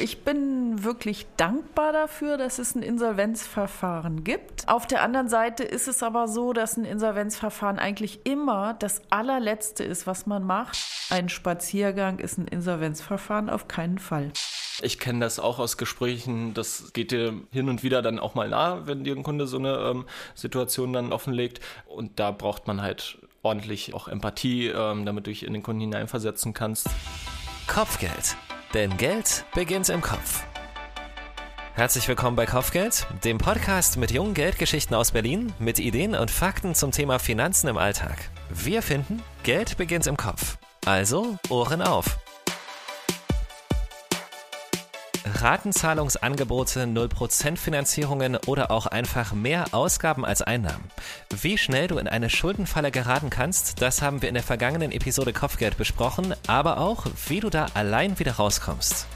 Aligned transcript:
Ich 0.00 0.22
bin 0.22 0.84
wirklich 0.84 1.26
dankbar 1.36 1.92
dafür, 1.92 2.36
dass 2.36 2.60
es 2.60 2.76
ein 2.76 2.82
Insolvenzverfahren 2.82 4.22
gibt. 4.22 4.68
Auf 4.68 4.86
der 4.86 5.02
anderen 5.02 5.28
Seite 5.28 5.64
ist 5.64 5.88
es 5.88 6.04
aber 6.04 6.28
so, 6.28 6.52
dass 6.52 6.76
ein 6.76 6.84
Insolvenzverfahren 6.84 7.80
eigentlich 7.80 8.20
immer 8.24 8.74
das 8.74 9.02
allerletzte 9.10 9.82
ist, 9.82 10.06
was 10.06 10.26
man 10.26 10.44
macht. 10.44 10.78
Ein 11.10 11.28
Spaziergang 11.28 12.20
ist 12.20 12.38
ein 12.38 12.46
Insolvenzverfahren 12.46 13.50
auf 13.50 13.66
keinen 13.66 13.98
Fall. 13.98 14.30
Ich 14.82 15.00
kenne 15.00 15.18
das 15.18 15.40
auch 15.40 15.58
aus 15.58 15.76
Gesprächen, 15.76 16.54
das 16.54 16.92
geht 16.92 17.10
dir 17.10 17.34
hin 17.50 17.68
und 17.68 17.82
wieder 17.82 18.00
dann 18.00 18.20
auch 18.20 18.36
mal 18.36 18.48
nah, 18.48 18.86
wenn 18.86 19.02
dir 19.02 19.16
ein 19.16 19.24
Kunde 19.24 19.48
so 19.48 19.58
eine 19.58 19.78
ähm, 19.78 20.06
Situation 20.36 20.92
dann 20.92 21.12
offenlegt. 21.12 21.58
Und 21.86 22.20
da 22.20 22.30
braucht 22.30 22.68
man 22.68 22.82
halt 22.82 23.18
ordentlich 23.42 23.94
auch 23.94 24.06
Empathie, 24.06 24.68
ähm, 24.68 25.04
damit 25.04 25.26
du 25.26 25.30
dich 25.30 25.44
in 25.44 25.54
den 25.54 25.64
Kunden 25.64 25.80
hineinversetzen 25.80 26.54
kannst. 26.54 26.86
Kopfgeld 27.66 28.36
denn 28.74 28.96
Geld 28.96 29.44
beginnt 29.54 29.88
im 29.88 30.00
Kopf. 30.00 30.44
Herzlich 31.74 32.08
willkommen 32.08 32.36
bei 32.36 32.44
Kopfgeld, 32.44 33.06
dem 33.24 33.38
Podcast 33.38 33.96
mit 33.96 34.10
jungen 34.10 34.34
Geldgeschichten 34.34 34.96
aus 34.96 35.12
Berlin, 35.12 35.52
mit 35.58 35.78
Ideen 35.78 36.14
und 36.14 36.30
Fakten 36.30 36.74
zum 36.74 36.90
Thema 36.90 37.18
Finanzen 37.18 37.68
im 37.68 37.78
Alltag. 37.78 38.30
Wir 38.50 38.82
finden, 38.82 39.22
Geld 39.44 39.76
beginnt 39.76 40.06
im 40.06 40.16
Kopf. 40.16 40.58
Also 40.84 41.38
Ohren 41.48 41.82
auf. 41.82 42.18
Ratenzahlungsangebote, 45.34 46.84
0% 46.84 47.56
Finanzierungen 47.56 48.36
oder 48.46 48.70
auch 48.70 48.86
einfach 48.86 49.32
mehr 49.32 49.66
Ausgaben 49.72 50.24
als 50.24 50.42
Einnahmen. 50.42 50.84
Wie 51.40 51.58
schnell 51.58 51.88
du 51.88 51.98
in 51.98 52.08
eine 52.08 52.30
Schuldenfalle 52.30 52.90
geraten 52.90 53.30
kannst, 53.30 53.82
das 53.82 54.02
haben 54.02 54.22
wir 54.22 54.28
in 54.28 54.34
der 54.34 54.42
vergangenen 54.42 54.92
Episode 54.92 55.32
Kopfgeld 55.32 55.76
besprochen, 55.76 56.34
aber 56.46 56.78
auch, 56.78 57.06
wie 57.28 57.40
du 57.40 57.50
da 57.50 57.66
allein 57.74 58.18
wieder 58.18 58.32
rauskommst. 58.32 59.06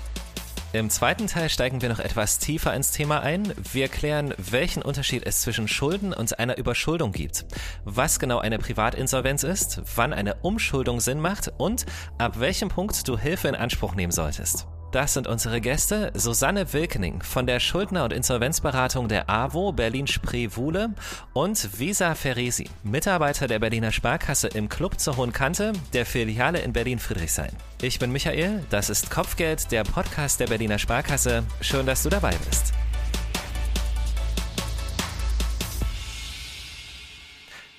Im 0.73 0.89
zweiten 0.89 1.27
Teil 1.27 1.51
steigen 1.51 1.83
wir 1.83 1.91
noch 1.91 1.99
etwas 1.99 2.39
tiefer 2.39 2.73
ins 2.73 2.93
Thema 2.93 3.21
ein. 3.21 3.53
Wir 3.73 3.89
klären, 3.89 4.33
welchen 4.39 4.83
Unterschied 4.83 5.27
es 5.27 5.43
zwischen 5.43 5.69
Schulden 5.69 6.15
und 6.15 6.39
einer 6.39 6.57
Überschuldung 6.57 7.13
gibt, 7.13 7.45
was 7.85 8.19
genau 8.19 8.39
eine 8.39 8.59
Privatinsolvenz 8.59 9.43
ist, 9.43 9.83
wann 9.97 10.15
eine 10.15 10.37
Umschuldung 10.37 11.01
Sinn 11.01 11.21
macht 11.21 11.53
und 11.59 11.85
ab 12.17 12.41
welchem 12.41 12.71
Punkt 12.71 13.07
du 13.07 13.19
Hilfe 13.19 13.49
in 13.49 13.55
Anspruch 13.55 13.95
nehmen 13.95 14.13
solltest. 14.13 14.67
Das 14.93 15.15
sind 15.15 15.27
unsere 15.27 15.63
Gäste 15.63 16.13
Susanne 16.13 16.71
Wilkening 16.75 17.23
von 17.23 17.47
der 17.47 17.61
Schuldner- 17.61 18.05
und 18.05 18.13
Insolvenzberatung 18.13 19.09
der 19.09 19.31
AWO 19.31 19.73
Berlin-Spree-Wuhle 19.73 20.91
und 21.33 21.79
Visa 21.79 22.15
Ferresi, 22.15 22.69
Mitarbeiter 22.83 23.47
der 23.47 23.59
Berliner 23.59 23.91
Sparkasse 23.91 24.49
im 24.49 24.69
Club 24.69 25.01
zur 25.01 25.17
Hohen 25.17 25.33
Kante 25.33 25.73
der 25.95 26.05
Filiale 26.05 26.59
in 26.59 26.75
Berlin-Friedrichshain. 26.75 27.53
Ich 27.81 27.99
bin 27.99 28.13
Michael, 28.13 28.67
das 28.69 28.91
ist 28.91 29.11
Kopfgeld, 29.11 29.73
der 29.73 29.85
Podcast 29.85 30.41
der 30.41 30.49
Berliner 30.49 30.79
Sparkasse. 30.79 31.43
Schön, 31.63 31.87
dass 31.87 32.03
du 32.03 32.11
dabei 32.11 32.35
bist. 32.47 32.75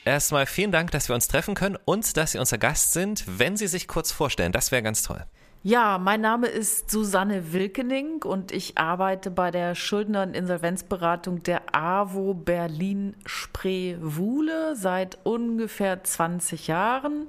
Erstmal 0.04 0.48
vielen 0.48 0.72
Dank, 0.72 0.90
dass 0.90 1.10
wir 1.10 1.14
uns 1.14 1.28
treffen 1.28 1.54
können 1.54 1.78
und 1.86 2.18
dass 2.18 2.32
Sie 2.32 2.40
unser 2.40 2.58
Gast 2.58 2.94
sind. 2.94 3.24
Wenn 3.28 3.56
Sie 3.56 3.68
sich 3.68 3.88
kurz 3.88 4.12
vorstellen, 4.12 4.52
das 4.52 4.72
wäre 4.72 4.82
ganz 4.82 5.04
toll. 5.04 5.24
Ja, 5.66 5.98
mein 5.98 6.20
Name 6.20 6.48
ist 6.48 6.92
Susanne 6.92 7.54
Wilkening 7.54 8.22
und 8.24 8.52
ich 8.52 8.78
arbeite 8.78 9.32
bei 9.32 9.50
der 9.50 9.76
Schuldner- 9.76 10.24
und 10.24 10.36
Insolvenzberatung 10.36 11.42
der 11.42 11.62
AWO 11.74 12.34
Berlin 12.34 13.16
Spree-Wuhle 13.26 14.76
seit 14.76 15.20
ungefähr 15.24 16.04
20 16.04 16.68
Jahren. 16.68 17.28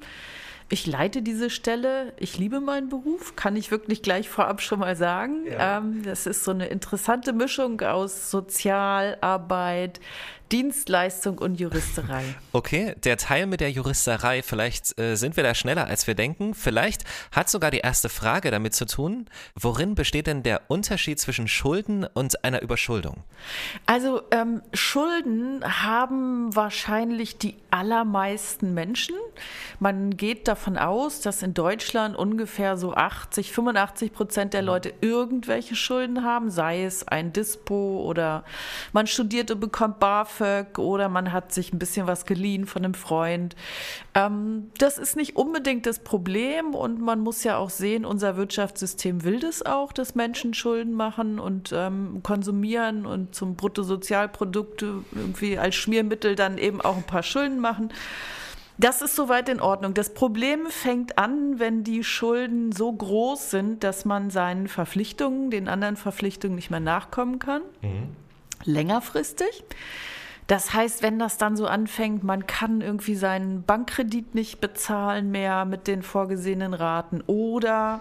Ich 0.69 0.85
leite 0.85 1.23
diese 1.23 1.49
Stelle. 1.49 2.13
Ich 2.19 2.37
liebe 2.37 2.59
meinen 2.59 2.89
Beruf, 2.89 3.37
kann 3.37 3.55
ich 3.55 3.71
wirklich 3.71 4.03
gleich 4.03 4.29
vorab 4.29 4.61
schon 4.61 4.81
mal 4.81 4.97
sagen. 4.97 5.47
Ja. 5.47 5.79
Ähm, 5.79 6.03
das 6.03 6.27
ist 6.27 6.43
so 6.43 6.51
eine 6.51 6.67
interessante 6.67 7.33
Mischung 7.33 7.83
aus 7.83 8.33
Sozialarbeit, 8.33 10.01
Dienstleistung 10.53 11.39
und 11.39 11.59
Juristerei. 11.59 12.23
Okay, 12.53 12.95
der 13.03 13.17
Teil 13.17 13.46
mit 13.46 13.61
der 13.61 13.70
Juristerei, 13.70 14.42
vielleicht 14.42 14.98
äh, 14.98 15.17
sind 15.17 15.36
wir 15.36 15.42
da 15.42 15.55
schneller, 15.55 15.86
als 15.86 16.07
wir 16.07 16.14
denken. 16.14 16.55
Vielleicht 16.55 17.05
hat 17.33 17.48
sogar 17.48 17.70
die 17.70 17.79
erste 17.79 18.08
Frage 18.08 18.51
damit 18.51 18.74
zu 18.74 18.85
tun, 18.85 19.27
worin 19.55 19.95
besteht 19.95 20.27
denn 20.27 20.42
der 20.42 20.63
Unterschied 20.69 21.19
zwischen 21.19 21.48
Schulden 21.48 22.05
und 22.05 22.45
einer 22.45 22.63
Überschuldung? 22.63 23.24
Also 23.86 24.23
ähm, 24.30 24.63
Schulden 24.73 25.64
haben 25.64 26.55
wahrscheinlich 26.55 27.39
die 27.39 27.57
allermeisten 27.70 28.74
Menschen. 28.74 29.17
Man 29.80 30.17
geht 30.17 30.46
davon 30.46 30.79
aus, 30.79 31.20
dass 31.20 31.42
in 31.42 31.55
Deutschland 31.55 32.17
ungefähr 32.17 32.77
so 32.77 32.95
80, 32.95 33.51
85 33.51 34.13
Prozent 34.13 34.55
der 34.55 34.63
mhm. 34.63 34.67
Leute 34.67 34.95
irgendwelche 35.01 35.74
Schulden 35.74 36.23
haben, 36.23 36.51
sei 36.51 36.85
es 36.85 37.08
ein 37.08 37.33
Dispo 37.33 38.05
oder 38.07 38.45
man 38.92 39.07
studiert 39.07 39.51
und 39.51 39.58
bekommt 39.58 39.98
BAföG 39.98 40.33
BAföG 40.39 40.78
oder 40.78 41.08
man 41.08 41.33
hat 41.33 41.52
sich 41.52 41.72
ein 41.72 41.78
bisschen 41.78 42.06
was 42.06 42.27
geliehen 42.27 42.67
von 42.67 42.84
einem 42.84 42.95
Freund. 42.95 43.55
Ähm, 44.14 44.70
das 44.78 44.98
ist 44.98 45.17
nicht 45.17 45.36
unbedingt 45.36 45.86
das 45.86 45.98
Problem 46.00 46.74
und 46.74 47.00
man 47.00 47.20
muss 47.20 47.45
ja 47.45 47.56
auch 47.56 47.70
sehen, 47.70 48.05
unser 48.05 48.36
Wirtschaftssystem 48.36 49.24
will 49.24 49.40
das 49.40 49.64
auch, 49.64 49.92
dass 49.92 50.14
Menschen 50.14 50.55
Schulden 50.55 50.92
machen 50.92 51.39
und 51.39 51.72
ähm, 51.72 52.20
konsumieren 52.22 53.06
und 53.06 53.34
zum 53.34 53.56
Bruttosozialprodukt 53.56 54.83
irgendwie 54.83 55.58
als 55.58 55.74
Schmiermittel 55.74 56.34
dann 56.34 56.58
eben 56.58 56.80
auch 56.80 56.96
ein 56.96 57.05
paar 57.05 57.22
Schulden 57.22 57.61
machen. 57.61 57.92
Das 58.77 59.02
ist 59.02 59.14
soweit 59.14 59.48
in 59.48 59.61
Ordnung. 59.61 59.95
Das 59.95 60.14
Problem 60.14 60.66
fängt 60.66 61.16
an, 61.16 61.61
wenn 61.61 61.84
die 61.84 62.02
Schulden 62.02 62.72
so 62.72 62.92
groß 62.92 63.52
sind, 63.52 63.84
dass 63.84 64.05
man 64.05 64.30
seinen 64.30 64.66
Verpflichtungen, 64.66 65.52
den 65.52 65.68
anderen 65.68 65.96
Verpflichtungen 65.96 66.56
nicht 66.56 66.70
mehr 66.70 66.80
nachkommen 66.80 67.39
kann. 67.39 67.62
Mhm. 67.83 68.16
Längerfristig. 68.64 69.62
Das 70.47 70.75
heißt, 70.75 71.03
wenn 71.03 71.19
das 71.19 71.39
dann 71.39 71.57
so 71.57 71.67
anfängt, 71.67 72.23
man 72.23 72.47
kann 72.47 72.83
irgendwie 72.83 73.15
seinen 73.15 73.63
Bankkredit 73.63 74.35
nicht 74.35 74.61
bezahlen 74.61 75.31
mehr 75.31 75.65
mit 75.65 75.87
den 75.87 76.03
vorgesehenen 76.03 76.75
Raten 76.75 77.23
oder 77.27 78.01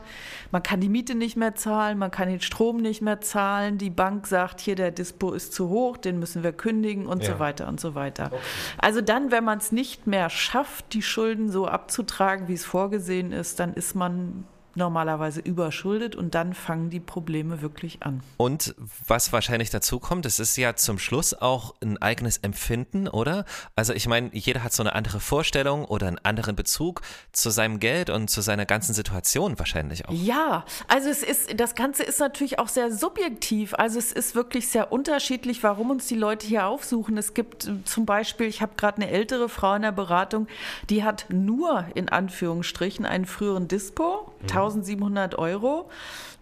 man 0.52 0.62
kann 0.62 0.82
die 0.82 0.90
Miete 0.90 1.16
nicht 1.16 1.38
mehr 1.38 1.56
zahlen, 1.56 1.98
man 1.98 2.12
kann 2.12 2.28
den 2.28 2.42
Strom 2.42 2.78
nicht 2.78 3.02
mehr 3.02 3.22
zahlen, 3.22 3.78
die 3.78 3.90
Bank 3.90 4.28
sagt, 4.28 4.60
hier 4.60 4.76
der 4.76 4.92
Dispo 4.92 5.32
ist 5.32 5.54
zu 5.54 5.70
hoch, 5.70 5.96
den 5.96 6.20
müssen 6.20 6.44
wir 6.44 6.52
kündigen 6.52 7.08
und 7.08 7.24
ja. 7.24 7.34
so 7.34 7.40
weiter 7.40 7.68
und 7.70 7.80
so 7.80 7.96
weiter. 7.96 8.26
Okay. 8.26 8.42
Also 8.78 9.00
dann, 9.00 9.32
wenn 9.32 9.46
man 9.46 9.60
es 9.60 9.72
nicht 9.72 10.06
mehr 10.06 10.30
schafft, 10.30 10.94
die 10.94 11.02
Schulden 11.02 11.50
so 11.50 11.68
abzutragen, 11.68 12.50
wie 12.50 12.54
es 12.54 12.66
vorgesehen 12.66 13.32
ist, 13.32 13.62
dann 13.62 13.74
ist 13.74 13.96
man 13.96 14.46
normalerweise 14.76 15.40
überschuldet 15.40 16.16
und 16.16 16.34
dann 16.34 16.54
fangen 16.54 16.90
die 16.90 17.00
Probleme 17.00 17.62
wirklich 17.62 18.02
an. 18.02 18.22
Und 18.38 18.74
was 19.08 19.32
wahrscheinlich 19.32 19.70
dazu 19.70 20.00
kommt, 20.00 20.26
es 20.26 20.40
ist 20.40 20.58
ja 20.58 20.76
zum 20.76 20.98
Schluss 20.98 21.34
auch 21.34 21.76
ein 21.82 22.02
eigenes 22.02 22.38
Empfinden, 22.38 23.08
oder? 23.08 23.46
Also 23.76 23.94
ich 23.94 24.08
meine, 24.08 24.30
jeder 24.34 24.64
hat 24.64 24.74
so 24.74 24.82
eine 24.82 24.96
andere 24.96 25.20
Vorstellung 25.20 25.86
oder 25.86 26.08
einen 26.08 26.20
anderen 26.20 26.56
Bezug 26.56 27.02
zu 27.32 27.50
seinem 27.52 27.80
Geld 27.80 28.10
und 28.10 28.30
zu 28.30 28.42
seiner 28.42 28.66
ganzen 28.66 28.94
Situation 28.94 29.60
wahrscheinlich 29.60 30.08
auch. 30.08 30.14
Ja, 30.14 30.66
also 30.88 31.10
es 31.10 31.22
ist, 31.22 31.60
das 31.60 31.76
Ganze 31.76 32.04
ist 32.04 32.20
natürlich 32.20 32.58
auch 32.58 32.68
sehr 32.68 32.92
subjektiv. 32.92 33.76
Also 33.76 34.00
es 34.00 34.12
ist 34.12 34.34
wirklich 34.34 34.68
sehr 34.70 34.92
unterschiedlich, 34.92 35.62
warum 35.62 35.92
uns 35.92 36.08
die 36.08 36.16
Leute 36.16 36.48
hier 36.48 36.66
aufsuchen. 36.66 37.18
Es 37.18 37.34
gibt 37.34 37.68
äh, 37.68 37.84
zum 37.86 38.06
Beispiel, 38.06 38.48
ich 38.48 38.62
habe 38.62 38.74
gerade 38.76 39.02
eine 39.02 39.12
ältere 39.12 39.50
Frau 39.50 39.76
in 39.76 39.84
der 39.84 39.92
Beratung, 39.92 40.48
die 40.90 41.04
hat 41.04 41.26
nur 41.30 41.86
in 41.94 42.10
Anführungsstrichen 42.10 43.06
einen 43.06 43.26
früheren 43.26 43.68
Dispo. 43.68 44.34
Mhm 44.42 44.63
1700 44.66 45.36
Euro. 45.36 45.90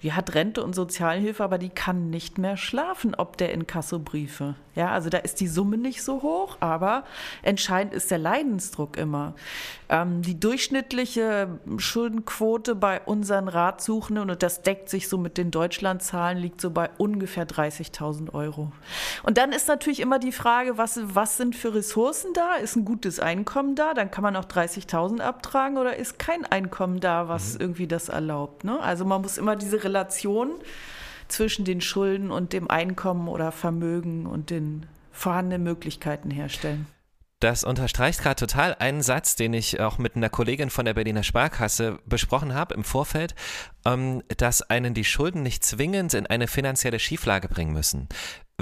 Die 0.04 0.14
hat 0.14 0.34
Rente 0.34 0.64
und 0.64 0.74
Sozialhilfe, 0.74 1.44
aber 1.44 1.60
die 1.60 1.70
kann 1.70 2.10
nicht 2.10 2.38
mehr 2.40 2.58
schlafen, 2.58 3.14
ob 3.14 3.38
der 3.38 3.54
Inkassobriefe. 3.54 4.56
Ja, 4.74 4.92
also 4.92 5.10
da 5.10 5.18
ist 5.18 5.42
die 5.42 5.48
Summe 5.48 5.78
nicht 5.78 6.02
so 6.02 6.22
hoch, 6.22 6.58
aber 6.62 7.04
entscheidend 7.44 7.94
ist 7.94 8.10
der 8.10 8.18
Leidensdruck 8.18 8.98
immer. 8.98 9.36
Ähm, 9.90 10.22
die 10.22 10.40
durchschnittliche 10.40 11.60
Schuldenquote 11.78 12.74
bei 12.76 13.02
unseren 13.02 13.50
Ratsuchenden, 13.50 14.30
und 14.30 14.42
das 14.42 14.62
deckt 14.62 14.90
sich 14.90 15.10
so 15.10 15.18
mit 15.18 15.38
den 15.38 15.52
Deutschlandzahlen, 15.52 16.38
liegt 16.38 16.62
so 16.62 16.72
bei 16.72 16.90
ungefähr 16.98 17.46
30.000 17.46 18.34
Euro. 18.34 18.72
Und 19.24 19.38
dann 19.38 19.52
ist 19.52 19.68
natürlich 19.68 20.00
immer 20.00 20.20
die 20.20 20.32
Frage, 20.32 20.78
was, 20.78 21.00
was 21.04 21.36
sind 21.36 21.56
für 21.56 21.76
Ressourcen 21.76 22.34
da? 22.34 22.56
Ist 22.56 22.78
ein 22.78 22.86
gutes 22.86 23.20
Einkommen 23.20 23.76
da? 23.76 23.94
Dann 23.94 24.10
kann 24.10 24.24
man 24.24 24.38
auch 24.38 24.46
30.000 24.46 25.20
abtragen 25.20 25.78
oder 25.78 25.98
ist 25.98 26.18
kein 26.18 26.46
Einkommen 26.46 27.02
da, 27.02 27.28
was 27.28 27.56
mhm. 27.56 27.62
irgendwie 27.62 27.88
das 27.88 28.10
erlaubt? 28.12 28.64
Ne? 28.64 28.80
Also 28.80 29.06
man 29.06 29.22
muss 29.22 29.38
immer 29.38 29.56
diese 29.56 29.84
Relation 29.84 30.52
zwischen 31.28 31.66
den 31.66 31.82
Schulden 31.82 32.32
und 32.32 32.54
dem 32.54 32.70
Einkommen 32.70 33.28
oder 33.28 33.52
Vermögen 33.52 34.26
und 34.26 34.50
den 34.50 34.86
vorhandenen 35.12 35.64
Möglichkeiten 35.64 36.30
herstellen. 36.30 36.88
Das 37.42 37.64
unterstreicht 37.64 38.22
gerade 38.22 38.36
total 38.36 38.76
einen 38.76 39.02
Satz, 39.02 39.36
den 39.36 39.54
ich 39.54 39.80
auch 39.80 39.98
mit 39.98 40.16
einer 40.16 40.30
Kollegin 40.30 40.70
von 40.70 40.86
der 40.86 40.94
Berliner 40.94 41.24
Sparkasse 41.24 41.98
besprochen 42.06 42.54
habe 42.54 42.76
im 42.76 42.84
Vorfeld, 42.84 43.34
ähm, 43.84 44.22
dass 44.38 44.62
einen 44.62 44.94
die 44.94 45.04
Schulden 45.04 45.42
nicht 45.42 45.66
zwingend 45.66 46.14
in 46.14 46.28
eine 46.28 46.48
finanzielle 46.48 47.00
Schieflage 47.00 47.48
bringen 47.48 47.74
müssen. 47.74 48.08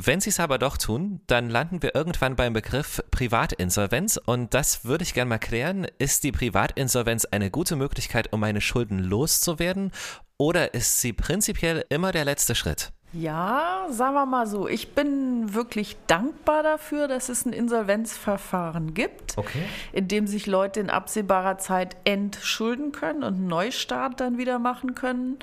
Wenn 0.05 0.21
sie 0.21 0.29
es 0.29 0.39
aber 0.39 0.59
doch 0.59 0.77
tun, 0.77 1.19
dann 1.27 1.49
landen 1.49 1.81
wir 1.81 1.93
irgendwann 1.93 2.37
beim 2.37 2.53
Begriff 2.53 3.03
Privatinsolvenz 3.11 4.17
und 4.17 4.53
das 4.53 4.85
würde 4.85 5.03
ich 5.03 5.13
gerne 5.13 5.27
mal 5.27 5.39
klären. 5.39 5.87
Ist 5.97 6.23
die 6.23 6.31
Privatinsolvenz 6.31 7.25
eine 7.25 7.51
gute 7.51 7.75
Möglichkeit, 7.75 8.31
um 8.31 8.39
meine 8.39 8.61
Schulden 8.61 8.99
loszuwerden 8.99 9.91
oder 10.37 10.73
ist 10.73 11.01
sie 11.01 11.11
prinzipiell 11.11 11.83
immer 11.89 12.13
der 12.13 12.23
letzte 12.23 12.55
Schritt? 12.55 12.93
Ja, 13.11 13.87
sagen 13.89 14.13
wir 14.13 14.25
mal 14.27 14.45
so, 14.45 14.67
ich 14.67 14.93
bin 14.93 15.53
wirklich 15.55 15.97
dankbar 16.05 16.61
dafür, 16.61 17.07
dass 17.07 17.29
es 17.29 17.45
ein 17.45 17.53
Insolvenzverfahren 17.53 18.93
gibt, 18.93 19.35
Okay. 19.37 19.63
in 19.93 20.07
dem 20.07 20.27
sich 20.27 20.45
Leute 20.45 20.79
in 20.79 20.91
absehbarer 20.91 21.57
Zeit 21.57 21.97
entschulden 22.03 22.91
können 22.91 23.23
und 23.23 23.35
einen 23.35 23.47
Neustart 23.47 24.19
dann 24.19 24.37
wieder 24.37 24.59
machen 24.59 24.93
können. 24.93 25.39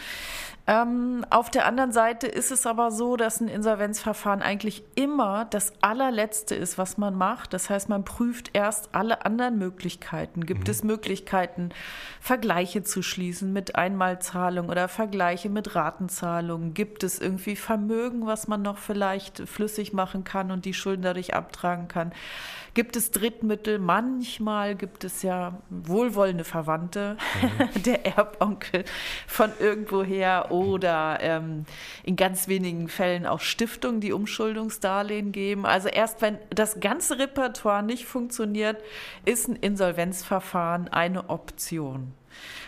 Ähm, 0.68 1.24
auf 1.30 1.48
der 1.48 1.64
anderen 1.64 1.92
Seite 1.92 2.26
ist 2.26 2.50
es 2.50 2.66
aber 2.66 2.90
so, 2.90 3.16
dass 3.16 3.40
ein 3.40 3.46
Insolvenzverfahren 3.46 4.42
eigentlich 4.42 4.82
immer 4.96 5.44
das 5.44 5.72
allerletzte 5.80 6.56
ist, 6.56 6.76
was 6.76 6.98
man 6.98 7.14
macht. 7.14 7.52
Das 7.52 7.70
heißt, 7.70 7.88
man 7.88 8.04
prüft 8.04 8.50
erst 8.52 8.92
alle 8.92 9.24
anderen 9.24 9.58
Möglichkeiten. 9.58 10.44
Gibt 10.44 10.68
es 10.68 10.82
Möglichkeiten, 10.82 11.70
Vergleiche 12.20 12.82
zu 12.82 13.02
schließen 13.02 13.52
mit 13.52 13.76
Einmalzahlung 13.76 14.68
oder 14.68 14.88
Vergleiche 14.88 15.50
mit 15.50 15.76
Ratenzahlungen? 15.76 16.74
Gibt 16.74 17.04
es 17.04 17.20
irgendwie 17.20 17.54
Vermögen, 17.56 18.26
was 18.26 18.48
man 18.48 18.62
noch 18.62 18.78
vielleicht 18.78 19.48
flüssig 19.48 19.92
machen 19.92 20.24
kann 20.24 20.50
und 20.50 20.64
die 20.64 20.74
Schulden 20.74 21.02
dadurch 21.02 21.34
abtragen 21.34 21.88
kann? 21.88 22.12
Gibt 22.76 22.94
es 22.94 23.10
Drittmittel? 23.10 23.78
Manchmal 23.78 24.74
gibt 24.74 25.02
es 25.02 25.22
ja 25.22 25.62
wohlwollende 25.70 26.44
Verwandte, 26.44 27.16
der 27.86 28.04
Erbonkel 28.04 28.84
von 29.26 29.50
irgendwoher 29.58 30.50
oder 30.50 31.16
ähm, 31.22 31.64
in 32.04 32.16
ganz 32.16 32.48
wenigen 32.48 32.88
Fällen 32.88 33.24
auch 33.24 33.40
Stiftungen, 33.40 34.02
die 34.02 34.12
Umschuldungsdarlehen 34.12 35.32
geben. 35.32 35.64
Also 35.64 35.88
erst 35.88 36.20
wenn 36.20 36.38
das 36.50 36.78
ganze 36.78 37.18
Repertoire 37.18 37.82
nicht 37.82 38.04
funktioniert, 38.04 38.76
ist 39.24 39.48
ein 39.48 39.56
Insolvenzverfahren 39.56 40.88
eine 40.88 41.30
Option. 41.30 42.12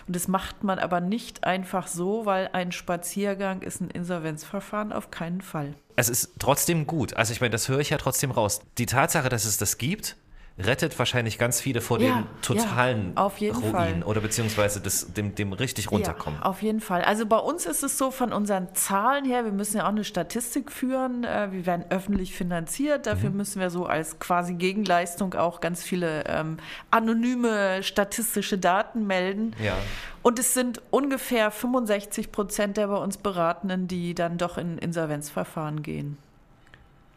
Und 0.08 0.16
das 0.16 0.26
macht 0.26 0.64
man 0.64 0.78
aber 0.78 1.00
nicht 1.02 1.44
einfach 1.44 1.86
so, 1.86 2.24
weil 2.24 2.48
ein 2.54 2.72
Spaziergang 2.72 3.60
ist 3.60 3.82
ein 3.82 3.90
Insolvenzverfahren 3.90 4.90
auf 4.90 5.10
keinen 5.10 5.42
Fall. 5.42 5.74
Es 5.96 6.08
ist 6.08 6.32
trotzdem 6.38 6.86
gut. 6.86 7.12
Also 7.14 7.34
ich 7.34 7.42
meine, 7.42 7.50
das 7.50 7.68
höre 7.68 7.80
ich 7.80 7.90
ja 7.90 7.98
trotzdem 7.98 8.30
raus. 8.30 8.62
Die 8.78 8.86
Tatsache, 8.86 9.28
dass 9.28 9.44
es 9.44 9.58
das 9.58 9.76
gibt, 9.76 10.16
rettet 10.58 10.98
wahrscheinlich 10.98 11.38
ganz 11.38 11.60
viele 11.60 11.80
vor 11.80 12.00
Ja, 12.00 12.16
dem 12.16 12.26
totalen 12.42 13.12
ja, 13.16 13.52
Ruin 13.52 13.52
Fall. 13.72 14.02
oder 14.04 14.20
beziehungsweise 14.20 14.80
das, 14.80 15.12
dem, 15.12 15.34
dem 15.34 15.52
richtig 15.52 15.90
runterkommen. 15.90 16.40
Ja, 16.40 16.46
auf 16.46 16.62
jeden 16.62 16.80
Fall. 16.80 17.02
Also 17.02 17.26
bei 17.26 17.38
uns 17.38 17.66
ist 17.66 17.82
es 17.82 17.96
so 17.96 18.10
von 18.10 18.32
unseren 18.32 18.74
Zahlen 18.74 19.24
her, 19.24 19.44
wir 19.44 19.52
müssen 19.52 19.76
ja 19.76 19.84
auch 19.84 19.88
eine 19.90 20.04
Statistik 20.04 20.72
führen. 20.72 21.24
äh, 21.24 21.48
Wir 21.52 21.66
werden 21.66 21.84
öffentlich 21.90 22.34
finanziert. 22.34 23.06
Dafür 23.06 23.30
müssen 23.30 23.60
wir 23.60 23.70
so 23.70 23.86
als 23.86 24.18
quasi 24.18 24.54
Gegenleistung 24.54 25.34
auch 25.34 25.60
ganz 25.60 25.82
viele 25.82 26.24
ähm, 26.26 26.58
anonyme 26.90 27.82
statistische 27.82 28.58
Daten 28.58 29.06
melden. 29.06 29.54
Ja. 29.62 29.74
Und 30.22 30.38
es 30.38 30.54
sind 30.54 30.82
ungefähr 30.90 31.50
65 31.50 32.32
Prozent 32.32 32.76
der 32.76 32.88
bei 32.88 32.96
uns 32.96 33.16
Beratenden, 33.16 33.86
die 33.88 34.14
dann 34.14 34.36
doch 34.38 34.58
in 34.58 34.76
Insolvenzverfahren 34.78 35.82
gehen. 35.82 36.18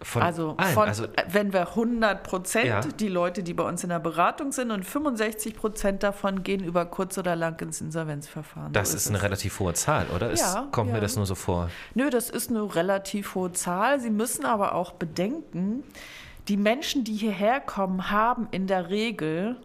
Von 0.03 0.21
Also, 0.23 0.55
von, 0.73 0.87
also 0.87 1.05
wenn 1.29 1.53
wir 1.53 1.69
100 1.69 2.23
Prozent 2.23 2.65
Ja. 2.65 2.79
die 2.81 3.07
Leute, 3.07 3.43
die 3.43 3.53
bei 3.53 3.63
uns 3.63 3.83
in 3.83 3.89
der 3.89 3.99
Beratung 3.99 4.51
sind 4.51 4.71
und 4.71 4.83
65 4.83 5.55
Prozent 5.55 6.01
davon 6.03 6.43
gehen 6.43 6.63
über 6.63 6.85
kurz 6.85 7.17
oder 7.17 7.35
lang 7.35 7.59
ins 7.61 7.81
Insolvenzverfahren. 7.81 8.73
das 8.73 8.91
So 8.91 8.97
ist 8.97 9.03
es. 9.05 9.09
eine 9.09 9.21
relativ 9.21 9.59
hohe 9.59 9.73
Zahl, 9.73 10.07
oder? 10.15 10.31
Es 10.31 10.39
Ja, 10.41 10.67
kommt 10.71 10.89
mir 10.89 10.95
ja. 10.97 11.01
das 11.01 11.15
nur 11.17 11.25
so 11.25 11.35
vor. 11.35 11.69
Nö, 11.93 12.09
das 12.09 12.29
ist 12.29 12.49
eine 12.49 12.73
relativ 12.75 13.35
hohe 13.35 13.51
Zahl. 13.51 13.99
Sie 13.99 14.09
müssen 14.09 14.45
aber 14.45 14.73
auch 14.75 14.93
bedenken, 14.93 15.83
die 16.47 16.57
Menschen, 16.57 17.03
die 17.03 17.13
hierher 17.13 17.59
kommen, 17.59 18.09
haben 18.09 18.47
in 18.51 18.65
der 18.67 18.89
Regel 18.89 19.57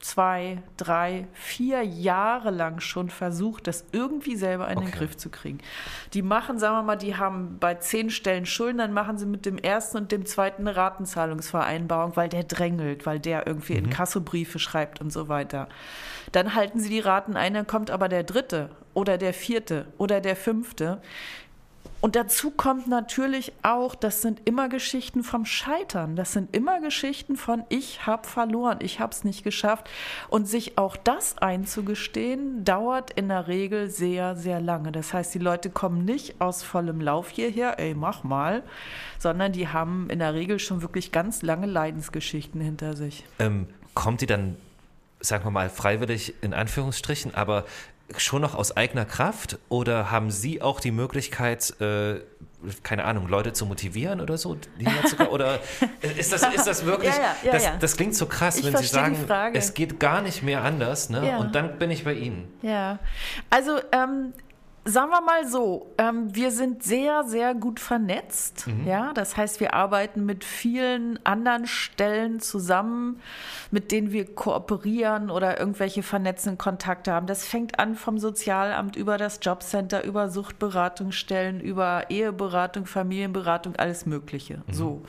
zwei, 0.00 0.62
drei, 0.76 1.26
vier 1.32 1.82
Jahre 1.82 2.50
lang 2.50 2.80
schon 2.80 3.10
versucht, 3.10 3.66
das 3.66 3.84
irgendwie 3.92 4.36
selber 4.36 4.68
in 4.68 4.78
den 4.78 4.88
Okay. 4.88 4.98
Griff 4.98 5.16
zu 5.16 5.28
kriegen. 5.28 5.58
Die 6.14 6.22
machen, 6.22 6.58
sagen 6.58 6.76
wir 6.76 6.82
mal, 6.82 6.96
die 6.96 7.16
haben 7.16 7.58
bei 7.58 7.74
zehn 7.74 8.10
Stellen 8.10 8.46
Schulden, 8.46 8.78
dann 8.78 8.92
machen 8.92 9.18
sie 9.18 9.26
mit 9.26 9.44
dem 9.44 9.58
ersten 9.58 9.98
und 9.98 10.12
dem 10.12 10.24
zweiten 10.24 10.66
eine 10.66 10.76
Ratenzahlungsvereinbarung, 10.76 12.16
weil 12.16 12.28
der 12.28 12.44
drängelt, 12.44 13.06
weil 13.06 13.20
der 13.20 13.46
irgendwie 13.46 13.74
in 13.74 13.90
Kassobriefe 13.90 14.58
schreibt 14.58 15.00
und 15.00 15.12
so 15.12 15.28
weiter. 15.28 15.68
Dann 16.32 16.54
halten 16.54 16.80
sie 16.80 16.90
die 16.90 17.00
Raten 17.00 17.36
ein, 17.36 17.54
dann 17.54 17.66
kommt 17.66 17.90
aber 17.90 18.08
der 18.08 18.22
dritte 18.22 18.70
oder 18.94 19.18
der 19.18 19.34
vierte 19.34 19.86
oder 19.98 20.20
der 20.20 20.36
fünfte. 20.36 21.00
Und 22.00 22.14
dazu 22.14 22.52
kommt 22.52 22.86
natürlich 22.86 23.52
auch, 23.62 23.96
das 23.96 24.22
sind 24.22 24.40
immer 24.44 24.68
Geschichten 24.68 25.24
vom 25.24 25.44
Scheitern. 25.44 26.14
Das 26.14 26.32
sind 26.32 26.54
immer 26.54 26.80
Geschichten 26.80 27.36
von 27.36 27.64
ich 27.70 28.06
habe 28.06 28.26
verloren, 28.26 28.78
ich 28.80 29.00
habe 29.00 29.12
es 29.12 29.24
nicht 29.24 29.42
geschafft. 29.42 29.90
Und 30.28 30.46
sich 30.46 30.78
auch 30.78 30.96
das 30.96 31.38
einzugestehen, 31.38 32.64
dauert 32.64 33.10
in 33.10 33.28
der 33.28 33.48
Regel 33.48 33.90
sehr, 33.90 34.36
sehr 34.36 34.60
lange. 34.60 34.92
Das 34.92 35.12
heißt, 35.12 35.34
die 35.34 35.40
Leute 35.40 35.70
kommen 35.70 36.04
nicht 36.04 36.40
aus 36.40 36.62
vollem 36.62 37.00
Lauf 37.00 37.30
hierher, 37.30 37.80
ey, 37.80 37.94
mach 37.94 38.22
mal, 38.22 38.62
sondern 39.18 39.52
die 39.52 39.66
haben 39.68 40.08
in 40.08 40.20
der 40.20 40.34
Regel 40.34 40.60
schon 40.60 40.82
wirklich 40.82 41.10
ganz 41.10 41.42
lange 41.42 41.66
Leidensgeschichten 41.66 42.60
hinter 42.60 42.94
sich. 42.94 43.24
Ähm, 43.40 43.66
kommt 43.94 44.20
die 44.20 44.26
dann, 44.26 44.56
sagen 45.18 45.44
wir 45.44 45.50
mal, 45.50 45.68
freiwillig 45.68 46.34
in 46.42 46.54
Anführungsstrichen, 46.54 47.34
aber 47.34 47.64
schon 48.16 48.42
noch 48.42 48.54
aus 48.54 48.76
eigener 48.76 49.04
Kraft? 49.04 49.58
Oder 49.68 50.10
haben 50.10 50.30
Sie 50.30 50.62
auch 50.62 50.80
die 50.80 50.90
Möglichkeit, 50.90 51.78
äh, 51.80 52.20
keine 52.82 53.04
Ahnung, 53.04 53.28
Leute 53.28 53.52
zu 53.52 53.66
motivieren 53.66 54.20
oder 54.20 54.38
so? 54.38 54.56
Oder 55.30 55.60
ist 56.16 56.32
das, 56.32 56.42
ist 56.54 56.66
das 56.66 56.84
wirklich, 56.84 57.14
Ja, 57.14 57.20
ja, 57.20 57.32
ja, 57.44 57.52
das, 57.52 57.78
das 57.78 57.96
klingt 57.96 58.14
so 58.14 58.26
krass, 58.26 58.58
Ich 58.58 58.64
wenn 58.64 58.76
Sie 58.76 58.86
sagen, 58.86 59.16
es 59.54 59.74
geht 59.74 60.00
gar 60.00 60.22
nicht 60.22 60.42
mehr 60.42 60.62
anders, 60.62 61.10
ne? 61.10 61.38
Und 61.38 61.54
dann 61.54 61.78
bin 61.78 61.90
ich 61.90 62.04
bei 62.04 62.14
Ihnen. 62.14 62.52
Ja, 62.62 62.98
also 63.50 63.78
ähm, 63.92 64.32
sagen 64.88 65.10
wir 65.10 65.20
mal 65.20 65.46
so, 65.46 65.94
ähm, 65.98 66.34
wir 66.34 66.50
sind 66.50 66.82
sehr, 66.82 67.24
sehr 67.24 67.54
gut 67.54 67.78
vernetzt. 67.78 68.66
Ja, 68.86 69.12
das 69.12 69.36
heißt, 69.36 69.60
wir 69.60 69.74
arbeiten 69.74 70.24
mit 70.24 70.44
vielen 70.44 71.24
anderen 71.24 71.66
Stellen 71.66 72.40
zusammen, 72.40 73.20
mit 73.70 73.92
denen 73.92 74.12
wir 74.12 74.34
kooperieren 74.34 75.30
oder 75.30 75.60
irgendwelche 75.60 76.02
vernetzten 76.02 76.56
Kontakte 76.56 77.12
haben. 77.12 77.26
Das 77.26 77.44
fängt 77.44 77.78
an 77.78 77.94
vom 77.94 78.18
Sozialamt 78.18 78.96
über 78.96 79.18
das 79.18 79.40
Jobcenter, 79.42 80.04
über 80.04 80.30
Suchtberatungsstellen, 80.30 81.60
über 81.60 82.10
Eheberatung, 82.10 82.86
Familienberatung, 82.86 83.76
alles 83.76 84.06
Mögliche. 84.06 84.62
So. 84.70 85.02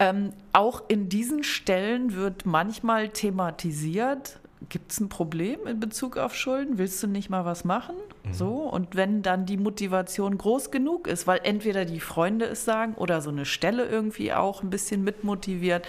Ähm, 0.00 0.32
auch 0.52 0.82
in 0.88 1.08
diesen 1.08 1.42
Stellen 1.42 2.14
wird 2.14 2.46
manchmal 2.46 3.08
thematisiert, 3.08 4.38
gibt 4.68 4.92
es 4.92 5.00
ein 5.00 5.08
Problem 5.08 5.66
in 5.66 5.80
Bezug 5.80 6.16
auf 6.16 6.34
Schulden? 6.34 6.78
Willst 6.78 7.02
du 7.02 7.06
nicht 7.06 7.30
mal 7.30 7.44
was 7.44 7.64
machen? 7.64 7.94
So, 8.32 8.48
und 8.48 8.96
wenn 8.96 9.22
dann 9.22 9.46
die 9.46 9.56
Motivation 9.56 10.36
groß 10.36 10.70
genug 10.70 11.06
ist, 11.06 11.26
weil 11.26 11.40
entweder 11.44 11.84
die 11.84 12.00
Freunde 12.00 12.46
es 12.46 12.64
sagen 12.64 12.94
oder 12.94 13.20
so 13.20 13.30
eine 13.30 13.46
Stelle 13.46 13.86
irgendwie 13.86 14.32
auch 14.32 14.62
ein 14.62 14.70
bisschen 14.70 15.04
mitmotiviert. 15.04 15.86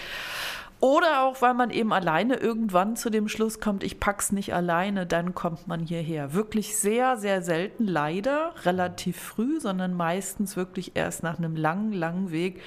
Oder 0.81 1.23
auch, 1.23 1.41
weil 1.41 1.55
man 1.55 1.71
eben 1.71 1.91
alleine 1.91 2.37
irgendwann 2.37 2.95
zu 2.95 3.09
dem 3.09 3.27
Schluss 3.27 3.59
kommt, 3.59 3.83
ich 3.83 3.99
pack's 3.99 4.31
nicht 4.31 4.53
alleine, 4.53 5.05
dann 5.05 5.35
kommt 5.35 5.67
man 5.67 5.81
hierher. 5.81 6.33
Wirklich 6.33 6.77
sehr, 6.77 7.17
sehr 7.17 7.41
selten, 7.41 7.85
leider, 7.85 8.53
relativ 8.63 9.19
früh, 9.19 9.59
sondern 9.59 9.93
meistens 9.93 10.55
wirklich 10.55 10.93
erst 10.95 11.21
nach 11.21 11.37
einem 11.37 11.57
langen, 11.57 11.91
langen 11.91 12.31
Weg. 12.31 12.61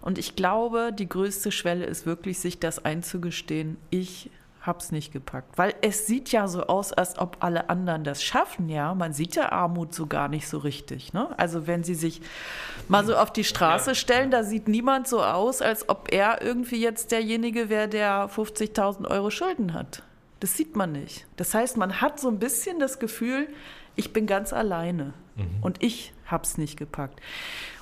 Und 0.00 0.16
ich 0.16 0.36
glaube, 0.36 0.92
die 0.96 1.08
größte 1.08 1.50
Schwelle 1.50 1.86
ist 1.86 2.06
wirklich, 2.06 2.38
sich 2.38 2.60
das 2.60 2.84
einzugestehen, 2.84 3.78
ich 3.90 4.30
hab's 4.66 4.92
nicht 4.92 5.12
gepackt. 5.12 5.56
Weil 5.56 5.74
es 5.80 6.06
sieht 6.06 6.32
ja 6.32 6.48
so 6.48 6.64
aus, 6.64 6.92
als 6.92 7.18
ob 7.18 7.38
alle 7.40 7.70
anderen 7.70 8.04
das 8.04 8.22
schaffen, 8.22 8.68
ja. 8.68 8.94
Man 8.94 9.12
sieht 9.12 9.36
ja 9.36 9.52
Armut 9.52 9.94
so 9.94 10.06
gar 10.06 10.28
nicht 10.28 10.48
so 10.48 10.58
richtig. 10.58 11.12
Ne? 11.12 11.28
Also 11.38 11.66
wenn 11.66 11.84
sie 11.84 11.94
sich 11.94 12.20
mal 12.88 13.04
so 13.04 13.16
auf 13.16 13.32
die 13.32 13.44
Straße 13.44 13.94
stellen, 13.94 14.30
da 14.30 14.44
sieht 14.44 14.68
niemand 14.68 15.08
so 15.08 15.22
aus, 15.22 15.62
als 15.62 15.88
ob 15.88 16.12
er 16.12 16.42
irgendwie 16.42 16.80
jetzt 16.80 17.12
derjenige 17.12 17.68
wäre, 17.68 17.88
der 17.88 18.28
50.000 18.28 19.08
Euro 19.08 19.30
Schulden 19.30 19.74
hat. 19.74 20.02
Das 20.40 20.56
sieht 20.56 20.76
man 20.76 20.92
nicht. 20.92 21.26
Das 21.36 21.54
heißt, 21.54 21.76
man 21.76 22.00
hat 22.00 22.20
so 22.20 22.28
ein 22.28 22.38
bisschen 22.38 22.78
das 22.78 22.98
Gefühl, 22.98 23.48
ich 23.94 24.12
bin 24.12 24.26
ganz 24.26 24.52
alleine 24.52 25.14
und 25.60 25.82
ich 25.82 26.12
hab's 26.26 26.58
nicht 26.58 26.78
gepackt. 26.78 27.20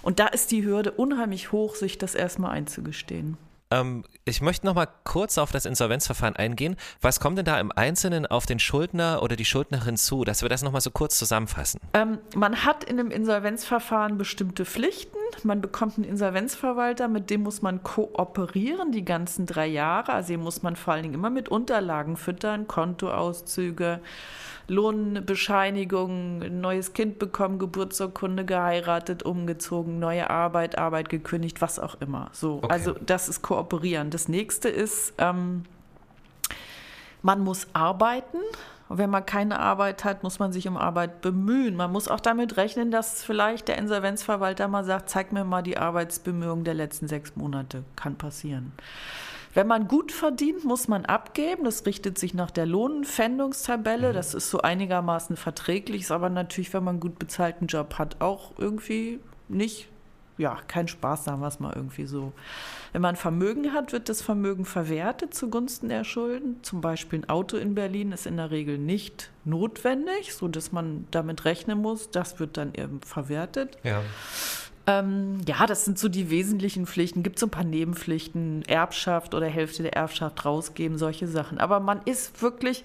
Und 0.03 0.19
da 0.19 0.27
ist 0.27 0.51
die 0.51 0.65
Hürde 0.65 0.93
unheimlich 0.93 1.53
hoch, 1.53 1.75
sich 1.77 1.99
das 1.99 2.15
erstmal 2.15 2.53
einzugestehen. 2.53 3.37
Ähm, 3.71 4.05
ich 4.25 4.41
möchte 4.41 4.67
noch 4.67 4.75
mal 4.75 4.89
kurz 5.05 5.39
auf 5.39 5.53
das 5.53 5.65
Insolvenzverfahren 5.65 6.37
eingehen. 6.37 6.77
Was 7.01 7.21
kommt 7.21 7.39
denn 7.39 7.45
da 7.45 7.59
im 7.61 7.73
Einzelnen 7.73 8.27
auf 8.27 8.47
den 8.47 8.59
Schuldner 8.59 9.23
oder 9.23 9.37
die 9.37 9.45
Schuldnerin 9.45 9.97
zu, 9.97 10.25
dass 10.25 10.43
wir 10.43 10.49
das 10.49 10.63
noch 10.63 10.73
mal 10.73 10.81
so 10.81 10.91
kurz 10.91 11.19
zusammenfassen? 11.19 11.81
Ähm, 11.93 12.19
man 12.35 12.65
hat 12.65 12.85
in 12.85 12.99
einem 12.99 13.11
Insolvenzverfahren 13.11 14.19
bestimmte 14.19 14.65
Pflichten. 14.65 15.17
Man 15.43 15.61
bekommt 15.61 15.97
einen 15.97 16.05
Insolvenzverwalter, 16.05 17.09
mit 17.09 17.31
dem 17.31 17.43
muss 17.43 17.63
man 17.63 17.83
kooperieren 17.83 18.93
die 18.93 19.05
ganzen 19.05 19.47
drei 19.47 19.67
Jahre. 19.67 20.13
Also 20.13 20.29
den 20.29 20.41
muss 20.41 20.63
man 20.63 20.77
vor 20.77 20.95
allen 20.95 21.03
Dingen 21.03 21.15
immer 21.15 21.31
mit 21.31 21.49
Unterlagen 21.49 22.17
füttern, 22.17 22.69
Kontoauszüge, 22.69 24.01
Lohnbescheinigung, 24.69 26.43
ein 26.43 26.61
neues 26.61 26.93
Kind 26.93 27.19
bekommen, 27.19 27.59
Geburtsurkunde 27.59 28.45
geheiratet, 28.45 29.23
umgezogen, 29.23 29.99
neue 29.99 30.31
Arbeit, 30.31 30.79
Arbeit 30.79 31.09
gekündigt, 31.09 31.61
was 31.61 31.79
auch 31.79 32.01
immer. 32.01 32.29
So, 32.33 32.57
Okay. 32.63 32.69
also 32.71 32.93
das 33.05 33.29
ist 33.29 33.43
kooperieren. 33.43 34.11
Das 34.11 34.29
nächste 34.29 34.69
ist, 34.69 35.15
ähm, 35.19 35.65
man 37.23 37.41
muss 37.41 37.67
arbeiten. 37.73 38.39
Und 38.89 38.99
wenn 38.99 39.09
man 39.09 39.25
keine 39.25 39.61
Arbeit 39.61 40.05
hat, 40.05 40.23
muss 40.23 40.39
man 40.39 40.53
sich 40.53 40.69
um 40.69 40.77
Arbeit 40.77 41.23
bemühen. 41.23 41.75
Man 41.75 41.91
muss 41.91 42.07
auch 42.07 42.21
damit 42.21 42.59
rechnen, 42.59 42.91
dass 42.91 43.25
vielleicht 43.25 43.67
der 43.69 43.79
Insolvenzverwalter 43.79 44.69
mal 44.69 44.85
sagt, 44.85 45.09
zeig 45.09 45.33
mir 45.33 45.45
mal 45.45 45.63
die 45.63 45.79
Arbeitsbemühungen 45.79 46.65
der 46.65 46.75
letzten 46.75 47.09
sechs 47.09 47.35
Monate. 47.35 47.83
Kann 47.97 48.17
passieren. 48.17 48.73
Wenn 49.55 49.69
man 49.69 49.87
gut 49.87 50.11
verdient, 50.11 50.65
muss 50.65 50.89
man 50.89 51.05
abgeben. 51.05 51.65
Das 51.65 51.87
richtet 51.87 52.19
sich 52.19 52.35
nach 52.35 52.51
der 52.51 52.67
Lohnpfändungstabelle. 52.67 54.11
Mhm. 54.11 54.15
Das 54.15 54.35
ist 54.35 54.51
so 54.51 54.61
einigermaßen 54.61 55.37
verträglich, 55.37 56.03
ist 56.03 56.11
aber 56.11 56.29
natürlich, 56.29 56.75
wenn 56.75 56.85
man 56.85 56.95
einen 56.95 57.01
gut 57.01 57.19
bezahlten 57.19 57.69
Job 57.69 57.95
hat, 57.99 58.21
auch 58.21 58.53
irgendwie 58.59 59.21
nicht, 59.49 59.89
ja, 60.37 60.59
kein 60.67 60.89
Spaß, 60.89 61.25
sagen 61.25 61.41
wir 61.41 61.47
es 61.47 61.61
mal 61.61 61.73
irgendwie 61.75 62.07
so. 62.07 62.33
Wenn 62.93 63.03
man 63.03 63.15
Vermögen 63.15 63.73
hat, 63.73 63.93
wird 63.93 64.09
das 64.09 64.23
Vermögen 64.23 64.65
verwertet 64.65 65.35
zugunsten 65.35 65.89
der 65.89 66.03
Schulden. 66.03 66.61
Zum 66.63 66.81
Beispiel 66.81 67.21
ein 67.21 67.29
Auto 67.29 67.57
in 67.57 67.77
Berlin 67.77 68.11
ist 68.11 68.27
in 68.27 68.37
der 68.37 68.51
Regel 68.51 68.79
nicht 68.79 69.31
notwendig, 69.45 70.35
sodass 70.35 70.73
man 70.73 71.07
damit 71.13 71.45
rechnen 71.45 71.79
muss. 71.79 72.11
Das 72.11 72.41
wird 72.41 72.57
dann 72.57 72.75
eben 72.75 73.01
verwertet. 73.03 73.79
Ja. 73.85 74.03
Ähm, 74.87 75.41
ja, 75.47 75.67
das 75.67 75.85
sind 75.85 75.99
so 75.99 76.09
die 76.09 76.31
wesentlichen 76.31 76.87
Pflichten. 76.87 77.23
Gibt 77.23 77.39
so 77.39 77.47
ein 77.47 77.51
paar 77.51 77.65
Nebenpflichten, 77.65 78.63
Erbschaft 78.67 79.35
oder 79.35 79.47
Hälfte 79.47 79.83
der 79.83 79.95
Erbschaft 79.95 80.45
rausgeben, 80.45 80.99
solche 80.99 81.27
Sachen. 81.27 81.59
Aber 81.59 81.81
man 81.81 82.03
ist 82.05 82.43
wirklich 82.43 82.85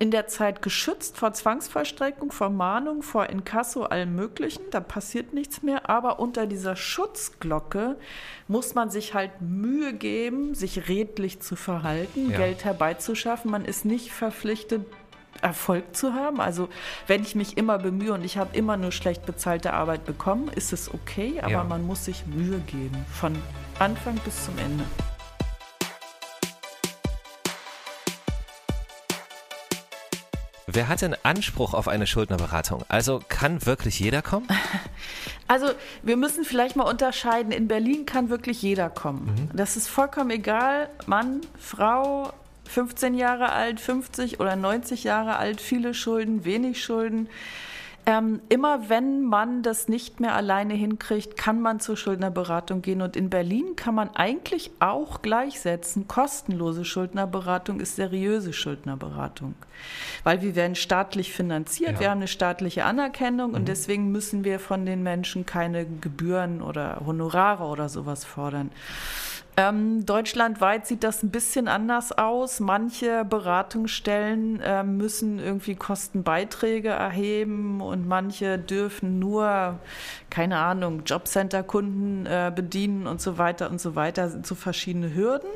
in 0.00 0.10
der 0.10 0.26
Zeit 0.26 0.62
geschützt 0.62 1.18
vor 1.18 1.34
Zwangsvollstreckung, 1.34 2.32
vor 2.32 2.48
Mahnung, 2.48 3.02
vor 3.02 3.28
Inkasso, 3.28 3.82
allem 3.82 4.16
Möglichen. 4.16 4.62
Da 4.70 4.80
passiert 4.80 5.34
nichts 5.34 5.62
mehr. 5.62 5.90
Aber 5.90 6.18
unter 6.18 6.46
dieser 6.46 6.74
Schutzglocke 6.74 7.96
muss 8.48 8.74
man 8.74 8.90
sich 8.90 9.12
halt 9.12 9.42
Mühe 9.42 9.92
geben, 9.92 10.54
sich 10.54 10.88
redlich 10.88 11.40
zu 11.40 11.54
verhalten, 11.54 12.30
ja. 12.30 12.38
Geld 12.38 12.64
herbeizuschaffen. 12.64 13.50
Man 13.50 13.66
ist 13.66 13.84
nicht 13.84 14.10
verpflichtet, 14.10 14.86
Erfolg 15.42 15.96
zu 15.96 16.14
haben. 16.14 16.40
Also 16.40 16.68
wenn 17.06 17.22
ich 17.22 17.34
mich 17.34 17.56
immer 17.56 17.78
bemühe 17.78 18.12
und 18.12 18.24
ich 18.24 18.36
habe 18.36 18.56
immer 18.56 18.76
nur 18.76 18.92
schlecht 18.92 19.26
bezahlte 19.26 19.72
Arbeit 19.72 20.04
bekommen, 20.04 20.48
ist 20.48 20.72
es 20.72 20.92
okay, 20.92 21.40
aber 21.40 21.50
ja. 21.50 21.64
man 21.64 21.86
muss 21.86 22.04
sich 22.04 22.26
Mühe 22.26 22.58
geben, 22.60 23.04
von 23.12 23.36
Anfang 23.78 24.16
bis 24.24 24.44
zum 24.44 24.58
Ende. 24.58 24.84
Wer 30.72 30.86
hat 30.86 31.02
denn 31.02 31.16
Anspruch 31.24 31.74
auf 31.74 31.88
eine 31.88 32.06
Schuldnerberatung? 32.06 32.84
Also 32.88 33.20
kann 33.28 33.66
wirklich 33.66 33.98
jeder 33.98 34.22
kommen? 34.22 34.46
Also 35.48 35.66
wir 36.04 36.16
müssen 36.16 36.44
vielleicht 36.44 36.76
mal 36.76 36.84
unterscheiden. 36.84 37.50
In 37.50 37.66
Berlin 37.66 38.06
kann 38.06 38.30
wirklich 38.30 38.62
jeder 38.62 38.88
kommen. 38.88 39.34
Mhm. 39.50 39.56
Das 39.56 39.76
ist 39.76 39.88
vollkommen 39.88 40.30
egal, 40.30 40.88
Mann, 41.06 41.40
Frau, 41.58 42.32
15 42.70 43.14
Jahre 43.14 43.50
alt, 43.50 43.80
50 43.80 44.38
oder 44.38 44.54
90 44.54 45.02
Jahre 45.02 45.36
alt, 45.36 45.60
viele 45.60 45.92
Schulden, 45.92 46.44
wenig 46.44 46.82
Schulden. 46.82 47.28
Ähm, 48.06 48.40
immer 48.48 48.88
wenn 48.88 49.24
man 49.24 49.62
das 49.62 49.88
nicht 49.88 50.20
mehr 50.20 50.34
alleine 50.34 50.74
hinkriegt, 50.74 51.36
kann 51.36 51.60
man 51.60 51.80
zur 51.80 51.96
Schuldnerberatung 51.96 52.80
gehen. 52.80 53.02
Und 53.02 53.16
in 53.16 53.28
Berlin 53.28 53.76
kann 53.76 53.94
man 53.94 54.08
eigentlich 54.14 54.70
auch 54.78 55.20
gleichsetzen, 55.20 56.06
kostenlose 56.08 56.84
Schuldnerberatung 56.84 57.80
ist 57.80 57.96
seriöse 57.96 58.52
Schuldnerberatung. 58.52 59.54
Weil 60.22 60.40
wir 60.40 60.54
werden 60.54 60.76
staatlich 60.76 61.32
finanziert, 61.32 61.94
ja. 61.94 62.00
wir 62.00 62.10
haben 62.10 62.18
eine 62.18 62.28
staatliche 62.28 62.84
Anerkennung 62.84 63.50
mhm. 63.50 63.56
und 63.56 63.68
deswegen 63.68 64.12
müssen 64.12 64.44
wir 64.44 64.60
von 64.60 64.86
den 64.86 65.02
Menschen 65.02 65.44
keine 65.44 65.84
Gebühren 65.84 66.62
oder 66.62 67.02
Honorare 67.04 67.64
oder 67.64 67.88
sowas 67.88 68.24
fordern. 68.24 68.70
Ähm, 69.56 70.06
deutschlandweit 70.06 70.86
sieht 70.86 71.04
das 71.04 71.22
ein 71.22 71.30
bisschen 71.30 71.68
anders 71.68 72.12
aus. 72.12 72.60
Manche 72.60 73.24
Beratungsstellen 73.24 74.60
äh, 74.60 74.84
müssen 74.84 75.38
irgendwie 75.38 75.74
Kostenbeiträge 75.74 76.88
erheben 76.88 77.80
und 77.80 78.06
manche 78.06 78.58
dürfen 78.58 79.18
nur, 79.18 79.78
keine 80.30 80.58
Ahnung, 80.58 81.02
Jobcenter-Kunden 81.04 82.26
äh, 82.26 82.52
bedienen 82.54 83.06
und 83.06 83.20
so 83.20 83.38
weiter 83.38 83.70
und 83.70 83.80
so 83.80 83.94
weiter. 83.96 84.22
Das 84.22 84.32
sind 84.32 84.46
so 84.46 84.54
verschiedene 84.54 85.14
Hürden. 85.14 85.50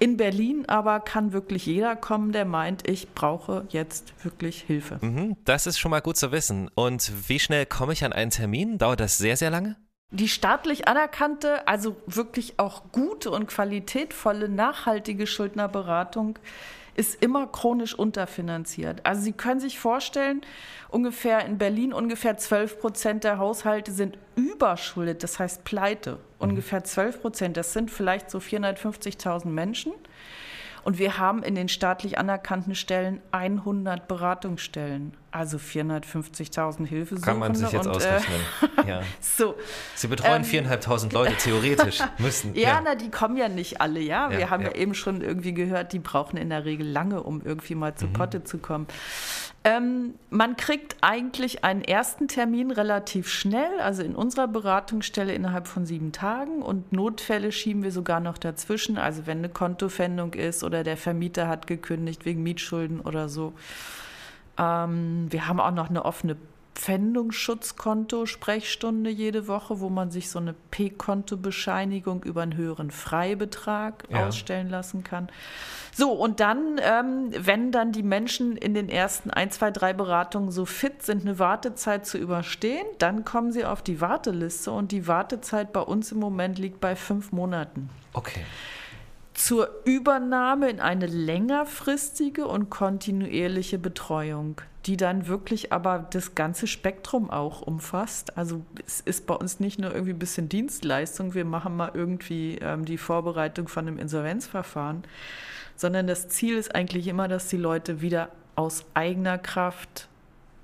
In 0.00 0.16
Berlin 0.16 0.64
aber 0.68 1.00
kann 1.00 1.32
wirklich 1.32 1.66
jeder 1.66 1.96
kommen, 1.96 2.30
der 2.30 2.44
meint, 2.44 2.88
ich 2.88 3.14
brauche 3.14 3.64
jetzt 3.70 4.12
wirklich 4.22 4.62
Hilfe. 4.62 4.98
Mhm, 5.00 5.36
das 5.44 5.66
ist 5.66 5.78
schon 5.78 5.90
mal 5.90 6.00
gut 6.00 6.16
zu 6.16 6.30
wissen. 6.30 6.70
Und 6.74 7.10
wie 7.28 7.40
schnell 7.40 7.66
komme 7.66 7.94
ich 7.94 8.04
an 8.04 8.12
einen 8.12 8.30
Termin? 8.30 8.78
Dauert 8.78 9.00
das 9.00 9.18
sehr, 9.18 9.36
sehr 9.36 9.50
lange? 9.50 9.76
Die 10.10 10.28
staatlich 10.28 10.88
anerkannte, 10.88 11.68
also 11.68 11.96
wirklich 12.06 12.58
auch 12.58 12.82
gute 12.92 13.30
und 13.30 13.46
qualitätvolle, 13.46 14.48
nachhaltige 14.48 15.26
Schuldnerberatung 15.26 16.38
ist 16.94 17.22
immer 17.22 17.46
chronisch 17.46 17.94
unterfinanziert. 17.94 19.04
Also 19.04 19.20
Sie 19.20 19.32
können 19.32 19.60
sich 19.60 19.78
vorstellen, 19.78 20.40
ungefähr 20.88 21.44
in 21.44 21.58
Berlin 21.58 21.92
ungefähr 21.92 22.38
12 22.38 22.80
Prozent 22.80 23.22
der 23.22 23.38
Haushalte 23.38 23.92
sind 23.92 24.16
überschuldet, 24.34 25.22
das 25.22 25.38
heißt 25.38 25.64
pleite. 25.64 26.12
Mhm. 26.12 26.18
Ungefähr 26.38 26.82
12 26.82 27.20
Prozent, 27.20 27.56
das 27.58 27.74
sind 27.74 27.90
vielleicht 27.90 28.30
so 28.30 28.38
450.000 28.38 29.46
Menschen. 29.46 29.92
Und 30.88 30.98
wir 30.98 31.18
haben 31.18 31.42
in 31.42 31.54
den 31.54 31.68
staatlich 31.68 32.16
anerkannten 32.16 32.74
Stellen 32.74 33.20
100 33.30 34.08
Beratungsstellen, 34.08 35.12
also 35.30 35.58
450.000 35.58 36.86
Hilfesuchende. 36.86 37.20
Kann 37.26 37.38
man 37.38 37.54
sich 37.54 37.70
jetzt 37.70 37.86
und, 37.86 37.92
äh, 37.92 37.96
ausrechnen. 37.96 38.40
Äh, 38.86 38.88
ja. 38.88 39.02
so, 39.20 39.54
Sie 39.94 40.06
betreuen 40.06 40.44
ähm, 40.50 40.66
4.500 40.66 41.12
Leute, 41.12 41.36
theoretisch 41.38 41.98
müssen. 42.16 42.54
Ja, 42.54 42.68
ja, 42.68 42.80
na, 42.82 42.94
die 42.94 43.10
kommen 43.10 43.36
ja 43.36 43.50
nicht 43.50 43.82
alle, 43.82 44.00
ja. 44.00 44.30
Wir 44.30 44.38
ja, 44.38 44.48
haben 44.48 44.62
ja. 44.62 44.70
ja. 44.70 44.76
eben 44.76 44.94
schon 44.94 45.20
irgendwie 45.20 45.52
gehört, 45.52 45.92
die 45.92 45.98
brauchen 45.98 46.38
in 46.38 46.48
der 46.48 46.64
Regel 46.64 46.88
lange, 46.88 47.22
um 47.22 47.42
irgendwie 47.44 47.74
mal 47.74 47.94
zu 47.94 48.06
mhm. 48.06 48.14
Potte 48.14 48.44
zu 48.44 48.56
kommen. 48.56 48.86
Ähm, 49.64 50.14
man 50.30 50.56
kriegt 50.56 50.96
eigentlich 51.00 51.64
einen 51.64 51.82
ersten 51.82 52.28
Termin 52.28 52.70
relativ 52.70 53.28
schnell, 53.28 53.80
also 53.80 54.02
in 54.02 54.14
unserer 54.14 54.46
Beratungsstelle 54.46 55.34
innerhalb 55.34 55.66
von 55.66 55.84
sieben 55.84 56.12
Tagen 56.12 56.62
und 56.62 56.92
Notfälle 56.92 57.50
schieben 57.50 57.82
wir 57.82 57.90
sogar 57.90 58.20
noch 58.20 58.38
dazwischen, 58.38 58.98
also 58.98 59.26
wenn 59.26 59.38
eine 59.38 59.48
Kontofendung 59.48 60.34
ist 60.34 60.62
oder 60.62 60.84
der 60.84 60.96
Vermieter 60.96 61.48
hat 61.48 61.66
gekündigt 61.66 62.24
wegen 62.24 62.42
Mietschulden 62.42 63.00
oder 63.00 63.28
so. 63.28 63.52
Ähm, 64.58 65.26
wir 65.30 65.48
haben 65.48 65.60
auch 65.60 65.72
noch 65.72 65.90
eine 65.90 66.04
offene 66.04 66.36
Pfändungsschutzkonto 66.78 68.24
Sprechstunde 68.26 69.10
jede 69.10 69.48
Woche, 69.48 69.80
wo 69.80 69.88
man 69.88 70.12
sich 70.12 70.30
so 70.30 70.38
eine 70.38 70.54
P-Konto-Bescheinigung 70.70 72.22
über 72.22 72.42
einen 72.42 72.56
höheren 72.56 72.92
Freibetrag 72.92 74.04
ja. 74.08 74.28
ausstellen 74.28 74.70
lassen 74.70 75.02
kann. 75.02 75.28
So, 75.92 76.12
und 76.12 76.38
dann, 76.38 76.80
ähm, 76.80 77.30
wenn 77.36 77.72
dann 77.72 77.90
die 77.90 78.04
Menschen 78.04 78.56
in 78.56 78.74
den 78.74 78.88
ersten 78.88 79.32
ein, 79.32 79.50
zwei, 79.50 79.72
drei 79.72 79.92
Beratungen 79.92 80.52
so 80.52 80.64
fit 80.64 81.02
sind, 81.02 81.22
eine 81.22 81.40
Wartezeit 81.40 82.06
zu 82.06 82.16
überstehen, 82.16 82.86
dann 82.98 83.24
kommen 83.24 83.50
sie 83.50 83.64
auf 83.64 83.82
die 83.82 84.00
Warteliste 84.00 84.70
und 84.70 84.92
die 84.92 85.08
Wartezeit 85.08 85.72
bei 85.72 85.80
uns 85.80 86.12
im 86.12 86.20
Moment 86.20 86.60
liegt 86.60 86.80
bei 86.80 86.94
fünf 86.94 87.32
Monaten. 87.32 87.90
Okay 88.12 88.44
zur 89.34 89.70
Übernahme 89.84 90.68
in 90.68 90.80
eine 90.80 91.06
längerfristige 91.06 92.48
und 92.48 92.70
kontinuierliche 92.70 93.78
Betreuung, 93.78 94.60
die 94.88 94.96
dann 94.96 95.26
wirklich 95.26 95.70
aber 95.70 96.06
das 96.10 96.34
ganze 96.34 96.66
Spektrum 96.66 97.28
auch 97.28 97.60
umfasst. 97.60 98.38
Also 98.38 98.64
es 98.86 99.02
ist 99.02 99.26
bei 99.26 99.34
uns 99.34 99.60
nicht 99.60 99.78
nur 99.78 99.92
irgendwie 99.92 100.14
ein 100.14 100.18
bisschen 100.18 100.48
Dienstleistung, 100.48 101.34
wir 101.34 101.44
machen 101.44 101.76
mal 101.76 101.90
irgendwie 101.92 102.56
ähm, 102.62 102.86
die 102.86 102.96
Vorbereitung 102.96 103.68
von 103.68 103.86
einem 103.86 103.98
Insolvenzverfahren, 103.98 105.04
sondern 105.76 106.06
das 106.06 106.28
Ziel 106.28 106.56
ist 106.56 106.74
eigentlich 106.74 107.06
immer, 107.06 107.28
dass 107.28 107.48
die 107.48 107.58
Leute 107.58 108.00
wieder 108.00 108.30
aus 108.56 108.86
eigener 108.94 109.36
Kraft 109.36 110.08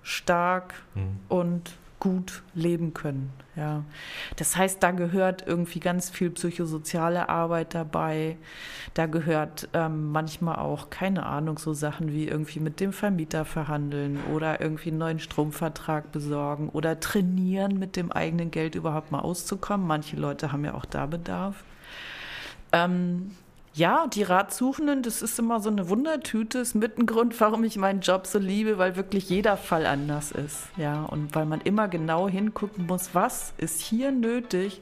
stark 0.02 0.72
mhm. 0.94 1.20
und 1.28 1.72
gut 2.04 2.42
leben 2.54 2.92
können. 2.92 3.32
Ja. 3.56 3.82
Das 4.36 4.58
heißt, 4.58 4.82
da 4.82 4.90
gehört 4.90 5.46
irgendwie 5.46 5.80
ganz 5.80 6.10
viel 6.10 6.28
psychosoziale 6.28 7.30
Arbeit 7.30 7.74
dabei. 7.74 8.36
Da 8.92 9.06
gehört 9.06 9.70
ähm, 9.72 10.12
manchmal 10.12 10.56
auch, 10.56 10.90
keine 10.90 11.24
Ahnung, 11.24 11.58
so 11.58 11.72
Sachen 11.72 12.12
wie 12.12 12.28
irgendwie 12.28 12.60
mit 12.60 12.78
dem 12.78 12.92
Vermieter 12.92 13.46
verhandeln 13.46 14.18
oder 14.34 14.60
irgendwie 14.60 14.90
einen 14.90 14.98
neuen 14.98 15.18
Stromvertrag 15.18 16.12
besorgen 16.12 16.68
oder 16.68 17.00
trainieren, 17.00 17.78
mit 17.78 17.96
dem 17.96 18.12
eigenen 18.12 18.50
Geld 18.50 18.74
überhaupt 18.74 19.10
mal 19.10 19.20
auszukommen. 19.20 19.86
Manche 19.86 20.16
Leute 20.16 20.52
haben 20.52 20.66
ja 20.66 20.74
auch 20.74 20.84
da 20.84 21.06
Bedarf. 21.06 21.64
Ähm, 22.72 23.30
ja, 23.74 24.06
die 24.06 24.22
Ratsuchenden, 24.22 25.02
das 25.02 25.20
ist 25.20 25.36
immer 25.38 25.58
so 25.58 25.68
eine 25.68 25.88
Wundertüte, 25.88 26.58
ist 26.58 26.76
mit 26.76 26.96
ein 26.96 27.06
Grund, 27.06 27.38
warum 27.40 27.64
ich 27.64 27.76
meinen 27.76 28.00
Job 28.00 28.26
so 28.28 28.38
liebe, 28.38 28.78
weil 28.78 28.94
wirklich 28.94 29.28
jeder 29.28 29.56
Fall 29.56 29.84
anders 29.84 30.30
ist. 30.30 30.68
Ja, 30.76 31.02
und 31.02 31.34
weil 31.34 31.44
man 31.44 31.60
immer 31.60 31.88
genau 31.88 32.28
hingucken 32.28 32.86
muss, 32.86 33.10
was 33.14 33.52
ist 33.58 33.80
hier 33.80 34.12
nötig, 34.12 34.80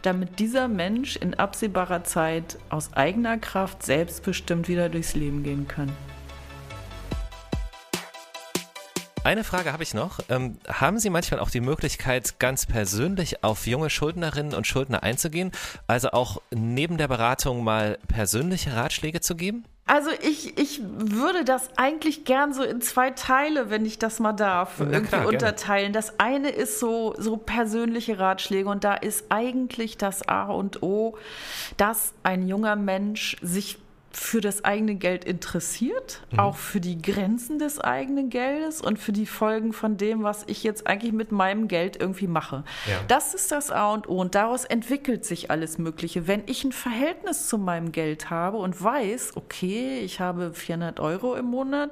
damit 0.00 0.38
dieser 0.38 0.68
Mensch 0.68 1.16
in 1.16 1.34
absehbarer 1.34 2.02
Zeit 2.04 2.58
aus 2.70 2.94
eigener 2.94 3.36
Kraft 3.36 3.82
selbstbestimmt 3.82 4.68
wieder 4.68 4.88
durchs 4.88 5.14
Leben 5.14 5.42
gehen 5.42 5.68
kann. 5.68 5.92
Eine 9.22 9.44
Frage 9.44 9.72
habe 9.72 9.82
ich 9.82 9.92
noch. 9.92 10.20
Ähm, 10.30 10.56
haben 10.66 10.98
Sie 10.98 11.10
manchmal 11.10 11.40
auch 11.40 11.50
die 11.50 11.60
Möglichkeit, 11.60 12.38
ganz 12.38 12.64
persönlich 12.64 13.44
auf 13.44 13.66
junge 13.66 13.90
Schuldnerinnen 13.90 14.54
und 14.54 14.66
Schuldner 14.66 15.02
einzugehen? 15.02 15.52
Also 15.86 16.12
auch 16.12 16.40
neben 16.50 16.96
der 16.96 17.06
Beratung 17.06 17.62
mal 17.62 17.98
persönliche 18.08 18.74
Ratschläge 18.74 19.20
zu 19.20 19.36
geben? 19.36 19.64
Also 19.84 20.10
ich, 20.22 20.56
ich 20.58 20.80
würde 20.82 21.44
das 21.44 21.68
eigentlich 21.76 22.24
gern 22.24 22.54
so 22.54 22.62
in 22.62 22.80
zwei 22.80 23.10
Teile, 23.10 23.68
wenn 23.68 23.84
ich 23.84 23.98
das 23.98 24.20
mal 24.20 24.32
darf, 24.32 24.76
Na 24.78 24.84
irgendwie 24.84 25.08
klar, 25.08 25.20
gerne. 25.22 25.36
unterteilen. 25.36 25.92
Das 25.92 26.18
eine 26.18 26.48
ist 26.48 26.80
so, 26.80 27.14
so 27.18 27.36
persönliche 27.36 28.18
Ratschläge 28.18 28.68
und 28.68 28.84
da 28.84 28.94
ist 28.94 29.26
eigentlich 29.28 29.98
das 29.98 30.26
A 30.28 30.44
und 30.44 30.82
O, 30.82 31.18
dass 31.76 32.14
ein 32.22 32.48
junger 32.48 32.76
Mensch 32.76 33.36
sich 33.42 33.78
für 34.12 34.40
das 34.40 34.64
eigene 34.64 34.96
Geld 34.96 35.24
interessiert, 35.24 36.20
Mhm. 36.32 36.40
auch 36.40 36.56
für 36.56 36.80
die 36.80 37.00
Grenzen 37.00 37.58
des 37.58 37.80
eigenen 37.80 38.28
Geldes 38.28 38.80
und 38.80 38.98
für 38.98 39.12
die 39.12 39.26
Folgen 39.26 39.72
von 39.72 39.96
dem, 39.96 40.22
was 40.22 40.44
ich 40.46 40.64
jetzt 40.64 40.86
eigentlich 40.86 41.12
mit 41.12 41.30
meinem 41.32 41.68
Geld 41.68 41.96
irgendwie 42.00 42.26
mache. 42.26 42.64
Ja. 42.86 42.96
Das 43.08 43.34
ist 43.34 43.52
das 43.52 43.70
A 43.70 43.92
und 43.92 44.08
O 44.08 44.20
und 44.20 44.34
daraus 44.34 44.64
entwickelt 44.64 45.24
sich 45.24 45.50
alles 45.50 45.78
Mögliche. 45.78 46.26
Wenn 46.26 46.42
ich 46.46 46.64
ein 46.64 46.72
Verhältnis 46.72 47.48
zu 47.48 47.56
meinem 47.58 47.92
Geld 47.92 48.30
habe 48.30 48.56
und 48.58 48.82
weiß, 48.82 49.32
okay, 49.36 50.00
ich 50.00 50.18
habe 50.20 50.52
400 50.54 50.98
Euro 51.00 51.34
im 51.36 51.46
Monat, 51.46 51.90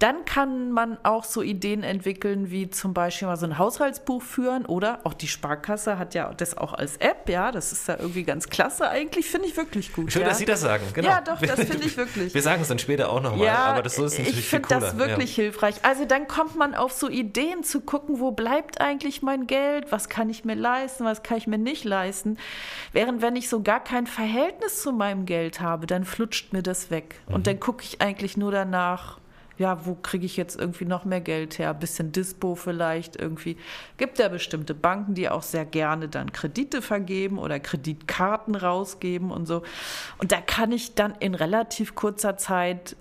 dann 0.00 0.24
kann 0.24 0.72
man 0.72 0.98
auch 1.04 1.24
so 1.24 1.42
Ideen 1.42 1.82
entwickeln, 1.82 2.50
wie 2.50 2.70
zum 2.70 2.92
Beispiel 2.92 3.28
mal 3.28 3.36
so 3.36 3.46
ein 3.46 3.56
Haushaltsbuch 3.58 4.22
führen 4.22 4.66
oder 4.66 5.00
auch 5.04 5.14
die 5.14 5.28
Sparkasse 5.28 5.98
hat 5.98 6.14
ja 6.14 6.32
das 6.34 6.58
auch 6.58 6.72
als 6.74 6.96
App, 6.98 7.28
ja, 7.28 7.52
das 7.52 7.72
ist 7.72 7.88
ja 7.88 7.96
irgendwie 7.98 8.24
ganz 8.24 8.48
klasse 8.48 8.88
eigentlich, 8.88 9.26
finde 9.26 9.46
ich 9.48 9.56
wirklich 9.56 9.92
gut. 9.92 10.12
Schön, 10.12 10.22
ja. 10.22 10.28
dass 10.28 10.38
Sie 10.38 10.44
das 10.44 10.60
sagen. 10.60 10.84
Genau. 10.92 11.08
Ja, 11.08 11.20
doch, 11.20 11.35
das 11.40 11.60
finde 11.64 11.86
ich 11.86 11.96
wirklich. 11.96 12.34
Wir 12.34 12.42
sagen 12.42 12.62
es 12.62 12.68
dann 12.68 12.78
später 12.78 13.10
auch 13.10 13.20
nochmal, 13.20 13.48
aber 13.48 13.82
das 13.82 13.96
so 13.96 14.04
ist 14.04 14.18
natürlich 14.18 14.38
ich 14.38 14.46
viel 14.46 14.60
finde 14.60 14.68
das 14.68 14.98
wirklich 14.98 15.34
hilfreich. 15.34 15.76
Also 15.82 16.04
dann 16.04 16.26
kommt 16.28 16.56
man 16.56 16.74
auf 16.74 16.92
so 16.92 17.08
Ideen 17.08 17.62
zu 17.62 17.80
gucken, 17.80 18.20
wo 18.20 18.30
bleibt 18.30 18.80
eigentlich 18.80 19.22
mein 19.22 19.46
Geld, 19.46 19.92
was 19.92 20.08
kann 20.08 20.30
ich 20.30 20.44
mir 20.44 20.54
leisten, 20.54 21.04
was 21.04 21.22
kann 21.22 21.38
ich 21.38 21.46
mir 21.46 21.58
nicht 21.58 21.84
leisten. 21.84 22.38
Während 22.92 23.22
wenn 23.22 23.36
ich 23.36 23.48
so 23.48 23.62
gar 23.62 23.82
kein 23.82 24.06
Verhältnis 24.06 24.82
zu 24.82 24.92
meinem 24.92 25.26
Geld 25.26 25.60
habe, 25.60 25.86
dann 25.86 26.04
flutscht 26.04 26.52
mir 26.52 26.62
das 26.62 26.90
weg. 26.90 27.20
Mhm. 27.28 27.34
Und 27.34 27.46
dann 27.46 27.60
gucke 27.60 27.84
ich 27.84 28.00
eigentlich 28.00 28.36
nur 28.36 28.52
danach, 28.52 29.18
ja, 29.58 29.86
wo 29.86 29.94
kriege 29.94 30.26
ich 30.26 30.36
jetzt 30.36 30.58
irgendwie 30.58 30.84
noch 30.84 31.04
mehr 31.04 31.20
Geld 31.20 31.58
her? 31.58 31.70
Ein 31.70 31.78
bisschen 31.78 32.12
Dispo 32.12 32.54
vielleicht 32.54 33.16
irgendwie. 33.16 33.56
Gibt 33.96 34.18
ja 34.18 34.28
bestimmte 34.28 34.74
Banken, 34.74 35.14
die 35.14 35.28
auch 35.28 35.42
sehr 35.42 35.64
gerne 35.64 36.08
dann 36.08 36.32
Kredite 36.32 36.82
vergeben 36.82 37.38
oder 37.38 37.58
Kreditkarten 37.58 38.54
rausgeben 38.54 39.30
und 39.30 39.46
so. 39.46 39.62
Und 40.18 40.32
da 40.32 40.40
kann 40.40 40.72
ich 40.72 40.94
dann 40.94 41.14
in 41.20 41.34
relativ 41.34 41.94
kurzer 41.94 42.36
Zeit 42.36 42.96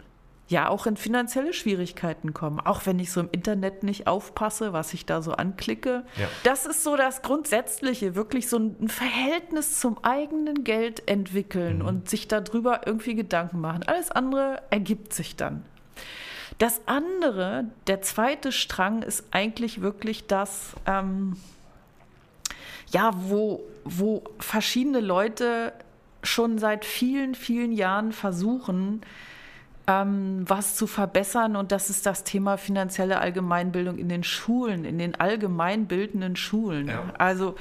ja 0.48 0.70
auch 0.70 0.86
in 0.86 0.96
finanzielle 0.96 1.54
Schwierigkeiten 1.54 2.34
kommen. 2.34 2.60
Auch 2.60 2.86
wenn 2.86 3.00
ich 3.00 3.12
so 3.12 3.20
im 3.20 3.30
Internet 3.32 3.84
nicht 3.84 4.08
aufpasse, 4.08 4.74
was 4.74 4.94
ich 4.94 5.06
da 5.06 5.22
so 5.22 5.32
anklicke. 5.32 6.04
Ja. 6.18 6.28
Das 6.44 6.66
ist 6.66 6.84
so 6.84 6.96
das 6.96 7.22
Grundsätzliche, 7.22 8.16
wirklich 8.16 8.48
so 8.48 8.58
ein 8.58 8.88
Verhältnis 8.88 9.80
zum 9.80 9.98
eigenen 10.04 10.64
Geld 10.64 11.08
entwickeln 11.08 11.82
und 11.82 12.10
sich 12.10 12.28
darüber 12.28 12.82
irgendwie 12.86 13.16
Gedanken 13.16 13.60
machen. 13.60 13.84
Alles 13.88 14.12
andere 14.12 14.62
ergibt 14.70 15.14
sich 15.14 15.36
dann. 15.36 15.66
Das 16.58 16.82
andere, 16.86 17.66
der 17.88 18.02
zweite 18.02 18.52
Strang 18.52 19.02
ist 19.02 19.26
eigentlich 19.32 19.82
wirklich 19.82 20.28
das, 20.28 20.74
ähm, 20.86 21.36
ja, 22.92 23.12
wo, 23.14 23.62
wo 23.84 24.24
verschiedene 24.40 25.02
Leute 25.02 25.74
schon 26.24 26.58
seit 26.58 26.86
vielen, 26.86 27.36
vielen 27.36 27.72
Jahren 27.72 28.14
versuchen, 28.14 29.02
ähm, 29.88 30.44
was 30.48 30.76
zu 30.76 30.88
verbessern. 30.88 31.56
Und 31.56 31.72
das 31.72 31.90
ist 31.90 32.06
das 32.06 32.24
Thema 32.24 32.58
finanzielle 32.58 33.20
Allgemeinbildung 33.20 33.98
in 33.98 34.10
den 34.10 34.24
Schulen, 34.24 34.86
in 34.86 34.98
den 34.98 35.16
allgemeinbildenden 35.16 36.36
Schulen. 36.36 36.88
Ja. 36.88 37.14
Also 37.18 37.56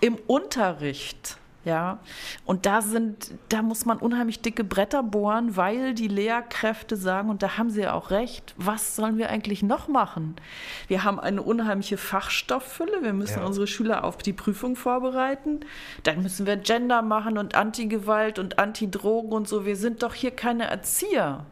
im 0.00 0.16
Unterricht. 0.26 1.36
Ja, 1.68 1.98
und 2.46 2.64
da 2.64 2.80
sind, 2.80 3.34
da 3.50 3.60
muss 3.60 3.84
man 3.84 3.98
unheimlich 3.98 4.40
dicke 4.40 4.64
Bretter 4.64 5.02
bohren, 5.02 5.54
weil 5.54 5.92
die 5.92 6.08
Lehrkräfte 6.08 6.96
sagen, 6.96 7.28
und 7.28 7.42
da 7.42 7.58
haben 7.58 7.68
sie 7.68 7.82
ja 7.82 7.92
auch 7.92 8.10
recht, 8.10 8.54
was 8.56 8.96
sollen 8.96 9.18
wir 9.18 9.28
eigentlich 9.28 9.62
noch 9.62 9.86
machen? 9.86 10.36
Wir 10.86 11.04
haben 11.04 11.20
eine 11.20 11.42
unheimliche 11.42 11.98
Fachstofffülle, 11.98 13.02
wir 13.02 13.12
müssen 13.12 13.40
Ja. 13.40 13.46
unsere 13.46 13.66
Schüler 13.66 14.04
auf 14.04 14.16
die 14.16 14.32
Prüfung 14.32 14.76
vorbereiten, 14.76 15.60
dann 16.04 16.22
müssen 16.22 16.46
wir 16.46 16.56
Gender 16.56 17.02
machen 17.02 17.36
und 17.36 17.54
Antigewalt 17.54 18.38
und 18.38 18.58
Antidrogen 18.58 19.32
und 19.32 19.46
so. 19.46 19.66
Wir 19.66 19.76
sind 19.76 20.02
doch 20.02 20.14
hier 20.14 20.30
keine 20.30 20.70
Erzieher. 20.70 21.44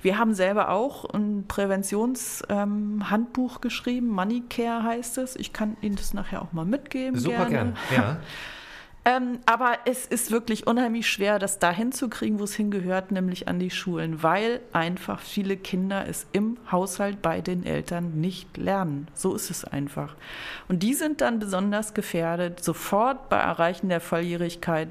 Wir 0.00 0.16
haben 0.16 0.32
selber 0.32 0.70
auch 0.70 1.12
ein 1.12 1.44
Präventionshandbuch 1.48 3.60
geschrieben, 3.60 4.10
Money 4.10 4.44
Care 4.48 4.84
heißt 4.84 5.18
es. 5.18 5.34
Ich 5.34 5.52
kann 5.52 5.76
Ihnen 5.80 5.96
das 5.96 6.14
nachher 6.14 6.40
auch 6.42 6.52
mal 6.52 6.64
mitgeben. 6.64 7.18
Super 7.18 7.46
gerne. 7.46 7.74
gern. 7.90 7.96
Ja. 7.96 8.18
Ähm, 9.06 9.38
aber 9.46 9.78
es 9.84 10.04
ist 10.04 10.32
wirklich 10.32 10.66
unheimlich 10.66 11.08
schwer, 11.08 11.38
das 11.38 11.60
dahin 11.60 11.92
zu 11.92 12.08
kriegen, 12.08 12.40
wo 12.40 12.44
es 12.44 12.56
hingehört, 12.56 13.12
nämlich 13.12 13.46
an 13.46 13.60
die 13.60 13.70
Schulen, 13.70 14.24
weil 14.24 14.60
einfach 14.72 15.20
viele 15.20 15.56
Kinder 15.56 16.08
es 16.08 16.26
im 16.32 16.58
Haushalt 16.72 17.22
bei 17.22 17.40
den 17.40 17.64
Eltern 17.64 18.20
nicht 18.20 18.56
lernen. 18.56 19.06
So 19.14 19.36
ist 19.36 19.48
es 19.48 19.64
einfach. 19.64 20.16
Und 20.66 20.82
die 20.82 20.94
sind 20.94 21.20
dann 21.20 21.38
besonders 21.38 21.94
gefährdet, 21.94 22.64
sofort 22.64 23.28
bei 23.28 23.36
Erreichen 23.36 23.90
der 23.90 24.00
Volljährigkeit. 24.00 24.88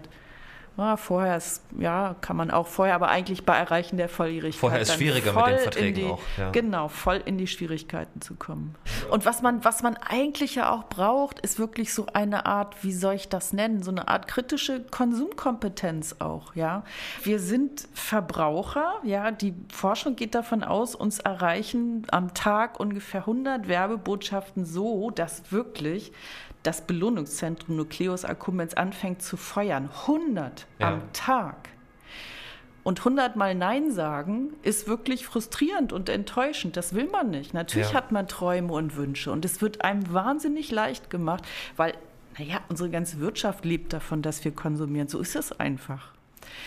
Ja, 0.77 0.97
vorher 0.97 1.38
ist, 1.38 1.63
ja, 1.79 2.15
kann 2.19 2.35
man 2.35 2.51
auch 2.51 2.67
vorher, 2.67 2.95
aber 2.95 3.07
eigentlich 3.07 3.45
bei 3.45 3.55
Erreichen 3.55 3.95
der 3.95 4.09
Volljährigkeit. 4.09 4.59
Vorher 4.59 4.81
ist 4.81 4.93
schwieriger 4.93 5.33
mit 5.33 5.47
den 5.47 5.59
Verträgen 5.59 5.95
die, 5.95 6.05
auch, 6.05 6.21
ja. 6.38 6.49
Genau, 6.51 6.89
voll 6.89 7.21
in 7.23 7.38
die 7.38 7.47
Schwierigkeiten 7.47 8.19
zu 8.19 8.35
kommen. 8.35 8.75
Und 9.09 9.25
was 9.25 9.41
man, 9.41 9.63
was 9.63 9.83
man 9.83 9.95
eigentlich 9.95 10.55
ja 10.55 10.71
auch 10.71 10.83
braucht, 10.89 11.39
ist 11.39 11.59
wirklich 11.59 11.93
so 11.93 12.07
eine 12.13 12.45
Art, 12.45 12.83
wie 12.83 12.91
soll 12.91 13.13
ich 13.13 13.29
das 13.29 13.53
nennen, 13.53 13.83
so 13.83 13.91
eine 13.91 14.09
Art 14.09 14.27
kritische 14.27 14.81
Konsumkompetenz 14.81 16.17
auch, 16.19 16.55
ja. 16.55 16.83
Wir 17.23 17.39
sind 17.39 17.88
Verbraucher, 17.93 18.95
ja, 19.03 19.31
die 19.31 19.53
Forschung 19.71 20.17
geht 20.17 20.35
davon 20.35 20.63
aus, 20.63 20.93
uns 20.93 21.19
erreichen 21.19 22.05
am 22.11 22.33
Tag 22.33 22.79
ungefähr 22.81 23.21
100 23.21 23.69
Werbebotschaften 23.69 24.65
so, 24.65 25.09
dass 25.09 25.51
wirklich 25.51 26.11
das 26.65 26.81
Belohnungszentrum 26.81 27.75
Nucleus 27.75 28.25
accumbens 28.25 28.73
anfängt 28.73 29.21
zu 29.21 29.38
feuern. 29.38 29.89
100 30.07 30.64
Ja. 30.80 30.93
am 30.93 31.01
Tag. 31.13 31.69
Und 32.84 32.99
100 32.99 33.36
Mal 33.36 33.56
Nein 33.56 33.89
sagen 33.91 34.54
ist 34.62 34.88
wirklich 34.88 35.25
frustrierend 35.25 35.91
und 35.91 36.08
enttäuschend. 36.08 36.78
Das 36.78 36.93
will 36.93 37.08
man 37.10 37.32
nicht. 37.32 37.54
Natürlich 37.54 37.89
Ja. 37.89 37.95
hat 37.95 38.12
man 38.12 38.28
Träume 38.28 38.71
und 38.73 38.95
Wünsche. 38.95 39.32
Und 39.32 39.43
es 39.43 39.60
wird 39.62 39.84
einem 39.84 40.13
wahnsinnig 40.13 40.69
leicht 40.71 41.10
gemacht, 41.10 41.43
weil, 41.78 41.93
naja, 42.38 42.60
unsere 42.69 42.91
ganze 42.91 43.19
Wirtschaft 43.19 43.65
lebt 43.65 43.91
davon, 43.91 44.21
dass 44.21 44.45
wir 44.45 44.51
konsumieren. 44.51 45.08
So 45.08 45.19
ist 45.19 45.36
es 45.36 45.51
einfach. 45.60 46.10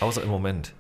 Außer 0.00 0.22
im 0.22 0.28
Moment. 0.28 0.72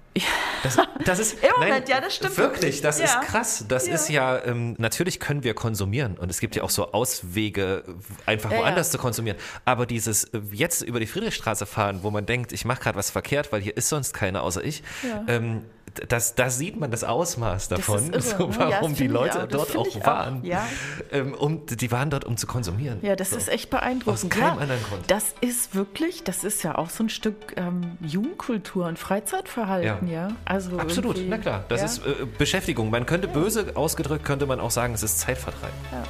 Das, 0.62 0.76
das 1.04 1.18
ist, 1.18 1.34
Im 1.42 1.50
Moment, 1.60 1.88
ja, 1.88 2.00
das 2.00 2.14
stimmt 2.16 2.36
Wirklich, 2.36 2.80
das 2.80 2.98
Ja. 2.98 3.04
ist 3.04 3.20
krass. 3.22 3.64
Das 3.68 3.86
Ja. 3.86 3.94
ist 3.94 4.08
ja, 4.08 4.44
ähm, 4.44 4.74
natürlich 4.78 5.20
können 5.20 5.44
wir 5.44 5.54
konsumieren 5.54 6.16
und 6.18 6.30
es 6.30 6.40
gibt 6.40 6.56
ja 6.56 6.62
auch 6.62 6.70
so 6.70 6.92
Auswege, 6.92 7.84
einfach 8.26 8.50
Ja, 8.50 8.58
woanders 8.58 8.90
zu 8.90 8.98
konsumieren. 8.98 9.38
Aber 9.64 9.86
dieses 9.86 10.24
äh, 10.24 10.40
jetzt 10.52 10.82
über 10.82 11.00
die 11.00 11.06
Friedrichstraße 11.06 11.66
fahren, 11.66 12.00
wo 12.02 12.10
man 12.10 12.26
denkt, 12.26 12.52
ich 12.52 12.64
mache 12.64 12.80
gerade 12.82 12.98
was 12.98 13.10
verkehrt, 13.10 13.52
weil 13.52 13.60
hier 13.60 13.76
ist 13.76 13.88
sonst 13.88 14.12
keiner 14.14 14.42
außer 14.42 14.62
ich, 14.64 14.82
ähm, 15.26 15.62
das, 16.08 16.34
da 16.34 16.50
sieht 16.50 16.78
man 16.78 16.90
das 16.90 17.04
Ausmaß 17.04 17.68
Das 17.68 17.78
davon, 17.80 18.12
ist 18.12 18.32
irre, 18.32 18.38
so, 18.38 18.46
ne? 18.48 18.54
Ja, 18.58 18.70
warum 18.70 18.90
das 18.90 18.98
die 18.98 19.06
Leute 19.06 19.42
auch. 19.42 19.48
Das 19.48 19.50
dort 19.50 19.76
auch 19.76 19.86
ich 19.86 19.96
auch, 20.02 20.06
waren. 20.06 20.44
ja. 20.44 20.66
Ähm, 21.12 21.34
um, 21.34 21.66
die 21.66 21.90
waren 21.90 22.10
dort, 22.10 22.24
um 22.24 22.36
zu 22.36 22.46
konsumieren. 22.46 22.98
Ja, 23.02 23.16
das 23.16 23.30
So. 23.30 23.36
ist 23.36 23.48
echt 23.48 23.70
beeindruckend. 23.70 24.24
Aus 24.24 24.30
keinem 24.30 24.56
ja, 24.56 24.62
anderen 24.62 24.82
Grund. 24.84 25.02
Das 25.10 25.34
ist 25.40 25.74
wirklich, 25.74 26.24
das 26.24 26.44
ist 26.44 26.62
ja 26.62 26.76
auch 26.76 26.90
so 26.90 27.04
ein 27.04 27.08
Stück 27.08 27.54
ähm, 27.56 27.96
Jugendkultur 28.00 28.86
und 28.86 28.98
Freizeitverhalten, 28.98 30.08
ja. 30.08 30.28
Also 30.44 30.78
Absolut, 30.78 31.18
na 31.28 31.38
klar. 31.38 31.64
Das 31.68 31.80
ja. 31.80 31.86
ist 31.86 31.98
äh, 32.06 32.26
Beschäftigung. 32.38 32.90
Man 32.90 33.06
könnte 33.06 33.28
böse 33.28 33.72
ausgedrückt, 33.76 34.24
könnte 34.24 34.46
man 34.46 34.60
auch 34.60 34.70
sagen, 34.70 34.94
es 34.94 35.02
ist 35.02 35.20
Zeitvertreib. 35.20 35.72
Ja. 35.92 36.02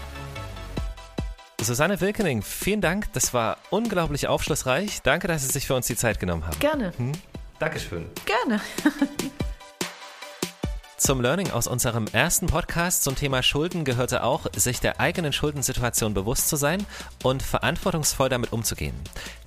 Susanne 1.61 2.01
Wilkening, 2.01 2.43
vielen 2.43 2.81
Dank. 2.81 3.13
Das 3.15 3.35
war 3.35 3.59
unglaublich 3.71 4.29
aufschlussreich. 4.29 5.03
Danke, 5.03 5.27
dass 5.29 5.43
Sie 5.43 5.49
sich 5.53 5.67
für 5.67 5.75
uns 5.75 5.87
die 5.87 5.97
Zeit 5.97 6.21
genommen 6.21 6.47
haben. 6.47 6.59
Gerne, 6.61 6.93
Dankeschön. 7.59 8.07
gerne. 8.25 8.61
Zum 10.99 11.21
Learning 11.21 11.53
aus 11.53 11.69
unserem 11.69 12.07
ersten 12.09 12.49
Podcast 12.49 13.05
zum 13.05 13.15
Thema 13.15 13.45
Schulden 13.45 13.85
gehörte 13.85 14.25
auch, 14.25 14.47
sich 14.57 14.81
der 14.81 14.99
eigenen 14.99 15.33
Schuldensituation 15.33 16.13
bewusst 16.13 16.49
zu 16.49 16.57
sein 16.57 16.85
und 17.23 17.41
verantwortungsvoll 17.41 18.29
damit 18.29 18.53
umzugehen. 18.53 18.97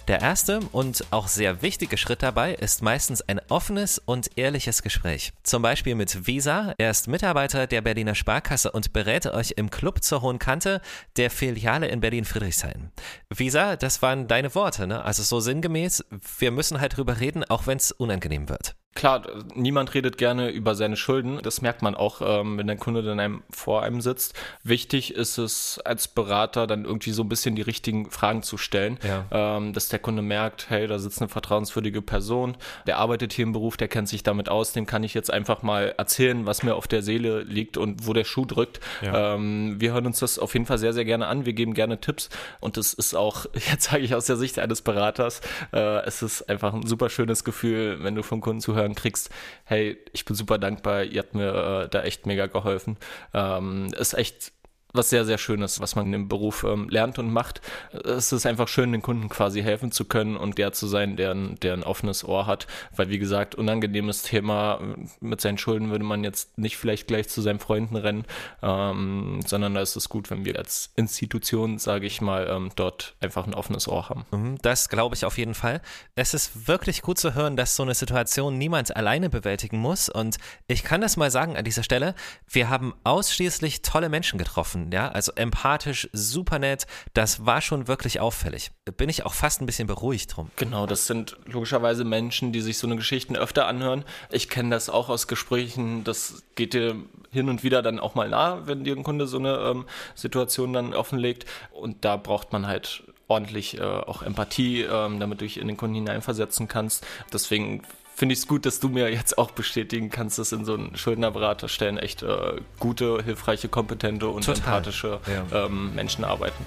Der 0.08 0.22
erste 0.22 0.62
und 0.72 1.04
auch 1.12 1.28
sehr 1.28 1.62
wichtige 1.62 1.98
Schritt 1.98 2.24
dabei 2.24 2.54
ist 2.54 2.82
meistens 2.82 3.22
ein 3.22 3.42
offenes 3.50 4.00
und 4.00 4.38
ehrliches 4.38 4.82
Gespräch. 4.82 5.34
Zum 5.44 5.62
Beispiel 5.62 5.94
mit 5.94 6.26
Visa. 6.26 6.74
Er 6.78 6.90
ist 6.90 7.10
Mitarbeiter 7.10 7.68
der 7.68 7.82
Berliner 7.82 8.16
Sparkasse 8.16 8.72
und 8.72 8.94
berät 8.94 9.28
euch 9.28 9.54
im 9.58 9.70
Club 9.70 10.04
zur 10.04 10.22
Hohen 10.22 10.40
Kante 10.40 10.82
der 11.18 11.30
Filiale 11.30 11.88
in 11.88 12.00
Berlin-Friedrichshain. 12.00 12.92
Visa, 13.30 13.76
das 13.76 14.02
waren 14.02 14.30
deine 14.30 14.56
Worte, 14.56 14.88
ne? 14.88 15.04
Also 15.04 15.22
so 15.22 15.42
sinngemäß, 15.42 16.06
wir 16.40 16.52
müssen 16.52 16.80
halt 16.80 16.96
drüber 16.96 17.20
reden, 17.20 17.44
auch 17.44 17.68
wenn 17.68 17.78
es 17.78 17.92
unangenehm 17.92 18.48
wird. 18.48 18.76
Klar, 18.94 19.22
niemand 19.56 19.94
redet 19.94 20.18
gerne 20.18 20.50
über 20.50 20.76
seine 20.76 20.98
Schulden. 20.98 21.40
Das 21.44 21.62
merkt 21.62 21.82
man 21.82 21.96
auch, 21.96 22.22
ähm, 22.22 22.58
wenn 22.58 22.68
der 22.68 22.76
Kunde 22.76 23.02
dann 23.02 23.22
einem, 23.22 23.42
vor 23.50 23.84
einem 23.84 24.02
sitzt. 24.02 24.34
Wichtig 24.66 25.16
ist 25.16 25.38
es 25.38 25.80
als 25.86 26.10
Berater 26.10 26.68
dann 26.68 26.84
irgendwie 26.84 27.12
so 27.12 27.24
ein 27.24 27.30
bisschen 27.30 27.56
die 27.56 27.62
richtigen 27.62 28.12
Fragen 28.12 28.44
zu 28.44 28.58
stellen, 28.58 29.00
ja. 29.08 29.26
ähm, 29.32 29.72
dass 29.72 29.88
der 29.88 30.00
Kunde 30.00 30.22
merkt, 30.22 30.70
hey, 30.70 30.88
da 30.88 31.00
sitzt 31.00 31.22
eine 31.22 31.30
vertrauenswürdige 31.30 32.02
Person, 32.02 32.58
der 32.86 32.98
arbeitet 32.98 33.32
hier 33.32 33.44
im 33.44 33.54
Beruf, 33.54 33.78
der 33.78 33.88
kennt 33.88 34.10
sich 34.10 34.24
damit 34.24 34.50
aus, 34.50 34.74
dem 34.74 34.86
kann 34.86 35.06
ich 35.06 35.14
jetzt 35.14 35.32
einfach 35.32 35.64
mal 35.64 35.96
erzählen, 35.98 36.46
was 36.46 36.62
mir 36.62 36.76
auf 36.76 36.90
der 36.90 37.02
Seele 37.02 37.44
liegt 37.44 37.78
und 37.78 38.06
wo 38.06 38.12
der 38.12 38.26
Schuh 38.26 38.44
drückt. 38.44 38.82
Ja. 39.02 39.36
Ähm, 39.36 39.80
wir 39.80 39.94
hören 39.94 40.06
uns 40.06 40.20
das 40.20 40.38
auf 40.38 40.54
jeden 40.54 40.66
Fall 40.66 40.80
sehr, 40.80 40.92
sehr 40.92 41.06
gerne 41.06 41.28
an. 41.28 41.46
Wir 41.46 41.54
geben 41.54 41.74
gerne 41.74 42.02
Tipps 42.02 42.30
und 42.60 42.78
es 42.78 42.94
ist 42.94 43.16
auch, 43.16 43.46
jetzt 43.72 43.86
sage 43.86 44.04
ich 44.04 44.16
aus 44.16 44.26
der 44.26 44.36
Sicht 44.36 44.60
eines 44.60 44.82
Beraters, 44.82 45.40
äh, 45.72 46.06
es 46.06 46.22
ist 46.22 46.50
einfach 46.50 46.74
ein 46.74 46.86
super 46.86 47.10
schönes 47.10 47.46
Gefühl, 47.46 48.00
wenn 48.02 48.16
du 48.16 48.22
vom 48.22 48.42
Kunden 48.42 48.60
zuhörst 48.60 48.81
hören 48.82 48.96
kriegst, 48.96 49.30
hey, 49.66 49.98
ich 50.14 50.26
bin 50.26 50.36
super 50.36 50.58
dankbar, 50.58 51.04
ihr 51.04 51.20
habt 51.20 51.36
mir 51.36 51.84
äh, 51.86 51.90
da 51.90 52.04
echt 52.04 52.26
mega 52.26 52.48
geholfen. 52.48 52.98
Ähm, 53.34 53.88
ist 53.98 54.14
echt 54.14 54.52
was 54.94 55.10
sehr, 55.10 55.26
sehr 55.26 55.38
Schönes, 55.38 55.80
was 55.80 55.96
man 55.96 56.12
im 56.14 56.28
Beruf 56.28 56.64
ähm, 56.64 56.90
lernt 56.90 57.20
und 57.20 57.32
macht. 57.32 57.62
Es 58.04 58.32
ist 58.32 58.46
einfach 58.46 58.68
schön, 58.68 58.92
den 58.92 59.02
Kunden 59.02 59.30
quasi 59.30 59.62
helfen 59.62 59.92
zu 59.92 60.06
können 60.06 60.38
und 60.38 60.58
der 60.58 60.74
zu 60.74 60.88
sein, 60.88 61.16
der, 61.16 61.34
der 61.34 61.74
ein 61.74 61.84
offenes 61.84 62.24
Ohr 62.24 62.48
hat. 62.48 62.68
Weil, 62.96 63.10
wie 63.10 63.20
gesagt, 63.20 63.56
unangenehmes 63.56 64.24
Thema 64.24 64.80
mit 65.20 65.42
seinen 65.42 65.58
Schulden 65.58 65.92
würde 65.92 66.06
man 66.06 66.24
jetzt 66.24 66.58
nicht 66.58 66.78
vielleicht 66.78 67.08
gleich 67.08 67.30
zu 67.30 67.42
seinen 67.42 67.60
Freunden 67.60 67.96
rennen, 67.96 68.26
ähm, 68.62 69.40
sondern 69.46 69.74
da 69.74 69.82
ist 69.82 69.96
es 69.96 70.10
gut, 70.10 70.30
wenn 70.30 70.46
wir 70.46 70.58
als 70.58 70.92
Institution, 70.96 71.78
sage 71.78 72.06
ich 72.06 72.22
mal, 72.22 72.48
ähm, 72.50 72.72
dort 72.76 73.16
einfach 73.22 73.48
ein 73.48 73.54
offenes 73.54 73.88
Ohr 73.88 74.10
haben. 74.10 74.26
Mhm, 74.32 74.58
das 74.62 74.90
glaube 74.90 75.16
ich 75.16 75.26
auf 75.26 75.38
jeden 75.38 75.54
Fall. 75.54 75.82
Es 76.16 76.34
ist 76.34 76.68
wirklich 76.68 77.02
gut 77.02 77.18
zu 77.18 77.34
hören, 77.34 77.56
dass 77.56 77.76
so 77.76 77.84
eine 77.84 77.94
Situation 77.94 78.58
niemand 78.58 78.96
alleine 78.96 79.30
bewältigen 79.30 79.78
muss. 79.78 80.10
Und 80.10 80.38
ich 80.68 80.84
kann 80.84 81.02
das 81.02 81.18
mal 81.18 81.32
sagen 81.32 81.56
an 81.56 81.64
dieser 81.64 81.84
Stelle, 81.84 82.16
wir 82.50 82.70
haben 82.70 82.94
ausschließlich 83.04 83.82
tolle 83.82 84.10
Menschen 84.10 84.38
getroffen 84.38 84.81
gefunden, 84.82 84.92
ja, 84.94 85.10
also 85.10 85.32
empathisch, 85.36 86.10
super 86.14 86.60
nett, 86.60 86.88
das 87.14 87.46
war 87.46 87.62
schon 87.62 87.88
wirklich 87.88 88.20
auffällig. 88.20 88.72
Bin 88.98 89.10
ich 89.10 89.26
auch 89.26 89.34
fast 89.34 89.62
ein 89.62 89.66
bisschen 89.66 89.88
beruhigt 89.88 90.36
drum. 90.36 90.50
Genau, 90.56 90.86
das 90.86 91.08
sind 91.08 91.38
logischerweise 91.46 92.04
Menschen, 92.04 92.52
die 92.52 92.62
sich 92.62 92.78
so 92.78 92.88
eine 92.88 92.96
Geschichten 92.96 93.36
öfter 93.36 93.68
anhören. 93.68 94.04
Ich 94.32 94.50
kenne 94.50 94.70
das 94.72 94.90
auch 94.90 95.10
aus 95.10 95.28
Gesprächen, 95.28 96.04
das 96.04 96.44
geht 96.56 96.74
dir 96.74 96.96
hin 97.32 97.50
und 97.50 97.64
wieder 97.64 97.82
dann 97.82 98.00
auch 98.00 98.16
mal 98.16 98.30
nah, 98.30 98.68
wenn 98.68 98.84
dir 98.84 98.96
ein 98.96 99.04
Kunde 99.04 99.28
so 99.28 99.38
eine 99.38 99.58
ähm, 99.58 99.86
Situation 100.16 100.74
dann 100.74 100.94
offenlegt 100.94 101.46
und 101.72 102.04
da 102.04 102.18
braucht 102.18 102.52
man 102.52 102.68
halt 102.68 103.04
ordentlich 103.28 103.78
äh, 103.78 103.82
auch 103.82 104.24
Empathie, 104.24 104.82
ähm, 104.82 105.20
damit 105.22 105.40
du 105.40 105.46
dich 105.46 105.58
in 105.58 105.68
den 105.68 105.78
Kunden 105.78 105.96
hineinversetzen 105.96 106.68
kannst. 106.68 107.06
Deswegen 107.32 107.84
finde 108.16 108.34
ich 108.34 108.40
es 108.40 108.48
gut, 108.48 108.66
dass 108.66 108.80
du 108.80 108.90
mir 108.90 109.12
jetzt 109.12 109.38
auch 109.38 109.52
bestätigen 109.52 110.10
kannst, 110.10 110.40
dass 110.40 110.52
in 110.52 110.66
so 110.66 110.74
einen 110.74 110.96
Schuldnerberaterstellen 110.96 111.98
echt 111.98 112.24
äh, 112.24 112.62
gute, 112.80 113.24
hilfreiche, 113.24 113.68
kompetente 113.68 114.28
und 114.28 114.46
Total. 114.46 114.60
empathische 114.60 115.20
ja. 115.28 115.66
ähm, 115.66 115.96
Menschen 115.96 116.24
arbeiten. 116.24 116.66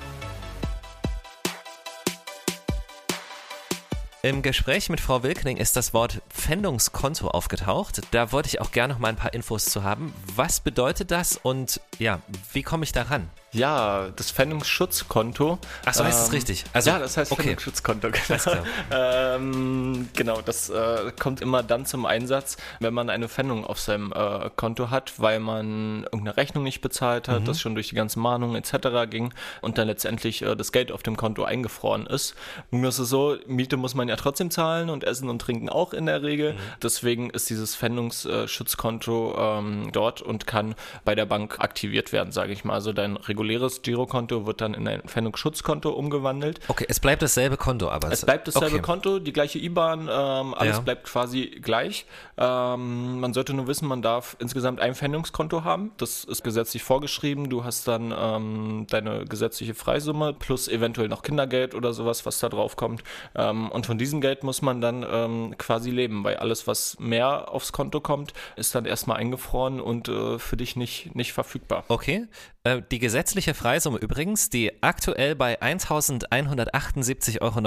Im 4.25 4.41
Gespräch 4.41 4.89
mit 4.89 5.01
Frau 5.01 5.23
Wilkening 5.23 5.59
ist 5.59 5.77
das 5.77 5.93
Wort 5.93 6.23
Pfändungskonto 6.31 7.29
aufgetaucht. 7.29 8.01
Da 8.11 8.33
wollte 8.33 8.49
ich 8.49 8.59
auch 8.63 8.73
gerne 8.73 8.95
noch 8.95 8.99
mal 8.99 9.09
ein 9.09 9.17
paar 9.17 9.35
Infos 9.35 9.67
zu 9.67 9.83
haben. 9.83 10.15
Was 10.35 10.61
bedeutet 10.61 11.11
das 11.11 11.37
und 11.37 11.79
ja, 11.99 12.23
wie 12.55 12.63
komme 12.63 12.85
ich 12.85 12.93
daran? 12.93 13.29
Ja, 13.55 14.09
das 14.17 14.33
Pfändungsschutzkonto. 14.33 15.59
Ach 15.85 15.95
so 15.95 16.05
heißt 16.05 16.23
es 16.23 16.27
ähm, 16.27 16.35
richtig. 16.35 16.65
Also, 16.73 16.91
ja, 16.91 16.99
das 16.99 17.17
heißt 17.17 17.31
okay. 17.31 17.43
Pfändungsschutzkonto. 17.43 18.09
Genau. 18.11 18.65
ähm, 18.91 20.09
genau, 20.17 20.41
das 20.41 20.71
äh, 20.71 21.13
kommt 21.19 21.41
immer 21.41 21.63
dann 21.63 21.87
zum 21.87 22.05
Einsatz, 22.05 22.57
wenn 22.81 22.93
man 22.93 23.11
eine 23.11 23.29
Pfändung 23.29 23.65
auf 23.65 23.79
seinem 23.79 24.13
äh, 24.13 24.51
Konto 24.57 24.91
hat, 24.91 25.15
weil 25.19 25.41
man 25.41 26.03
irgendeine 26.05 26.37
Rechnung 26.37 26.65
nicht 26.65 26.81
bezahlt 26.81 27.29
hat, 27.29 27.43
mhm. 27.43 27.45
das 27.45 27.61
schon 27.61 27.75
durch 27.75 27.89
die 27.89 27.95
ganzen 27.95 28.21
Mahnungen 28.21 28.57
etc. 28.57 29.09
ging 29.09 29.33
und 29.61 29.79
dann 29.79 29.87
letztendlich 29.87 30.43
äh, 30.43 30.57
das 30.57 30.73
Geld 30.73 30.91
auf 30.91 31.03
dem 31.03 31.17
Konto 31.17 31.45
eingefroren 31.45 32.07
ist. 32.07 32.35
Nun 32.71 32.85
ist 32.85 32.99
es 32.99 33.09
so, 33.09 33.37
Miete 33.47 33.77
muss 33.77 33.95
man 33.95 34.09
ja 34.09 34.17
trotzdem 34.17 34.51
zahlen 34.51 34.91
und 34.91 35.05
Essen 35.05 35.29
und 35.29 35.39
Trinken 35.39 35.69
auch 35.69 35.93
in 35.93 36.07
der 36.07 36.23
Regel. 36.23 36.55
Mhm. 36.55 36.59
Deswegen 36.83 37.31
ist 37.31 37.49
dieses 37.51 37.77
Pfändungsschutzkonto 37.77 39.37
ähm, 39.39 39.91
dort 39.93 40.23
und 40.23 40.47
kann 40.49 40.75
bei 41.05 41.15
der 41.15 41.27
Bank 41.27 41.61
aktiviert 41.61 42.13
werden, 42.13 42.33
sage 42.33 42.53
ich 42.53 42.65
mal. 42.65 42.75
Also 42.75 42.93
dein 42.93 43.17
reguläres 43.17 43.44
reguläres 43.45 43.83
Girokonto 43.83 44.47
wird 44.47 44.61
dann 44.61 44.75
in 44.75 44.89
ein 44.89 45.03
Pfändungsschutzkonto 45.03 45.91
umgewandelt. 45.91 46.61
Okay, 46.69 46.87
es 46.89 46.99
bleibt 46.99 47.23
dasselbe 47.23 47.57
Konto, 47.57 47.91
aber 47.91 48.11
es 48.11 48.25
bleibt 48.25 48.49
dasselbe 48.49 48.77
okay. 48.77 48.83
Konto, 48.83 49.19
die 49.19 49.33
gleiche 49.33 49.59
IBAN, 49.59 50.09
ähm, 50.11 50.55
alles 50.55 50.77
ja. 50.77 50.81
bleibt 50.81 51.05
quasi 51.05 51.61
gleich. 51.63 52.07
Ähm, 52.39 53.21
man 53.21 53.35
sollte 53.35 53.53
nur 53.55 53.67
wissen, 53.67 53.87
man 53.87 54.03
darf 54.03 54.37
insgesamt 54.39 54.81
ein 54.81 54.95
Pfändungskonto 54.95 55.65
haben. 55.65 55.93
Das 55.99 56.25
ist 56.25 56.43
gesetzlich 56.43 56.83
vorgeschrieben. 56.83 57.51
Du 57.51 57.65
hast 57.65 57.87
dann 57.87 58.15
ähm, 58.17 58.87
deine 58.89 59.25
gesetzliche 59.27 59.75
Freisumme 59.75 60.33
plus 60.33 60.69
eventuell 60.69 61.09
noch 61.09 61.23
Kindergeld 61.23 61.75
oder 61.75 61.93
sowas, 61.93 62.25
was 62.25 62.39
da 62.39 62.49
drauf 62.49 62.77
kommt. 62.77 63.05
Ähm, 63.35 63.71
und 63.71 63.87
von 63.87 63.99
diesem 63.99 64.21
Geld 64.21 64.43
muss 64.43 64.63
man 64.63 64.81
dann 64.81 65.05
ähm, 65.09 65.55
quasi 65.59 65.91
leben, 65.91 66.25
weil 66.25 66.37
alles, 66.37 66.67
was 66.67 66.99
mehr 66.99 67.53
aufs 67.53 67.73
Konto 67.73 68.01
kommt, 68.01 68.33
ist 68.57 68.75
dann 68.75 68.87
erstmal 68.87 69.19
eingefroren 69.19 69.81
und 69.81 70.09
äh, 70.09 70.39
für 70.39 70.57
dich 70.57 70.77
nicht, 70.77 71.15
nicht 71.15 71.33
verfügbar. 71.33 71.85
Okay. 71.89 72.27
Äh, 72.65 72.81
die 72.91 72.99
gesetzliche 73.35 73.55
Freisumme 73.55 73.99
übrigens, 73.99 74.49
die 74.49 74.71
aktuell 74.81 75.35
bei 75.35 75.61
1.178,59 75.61 77.41
Euro 77.41 77.59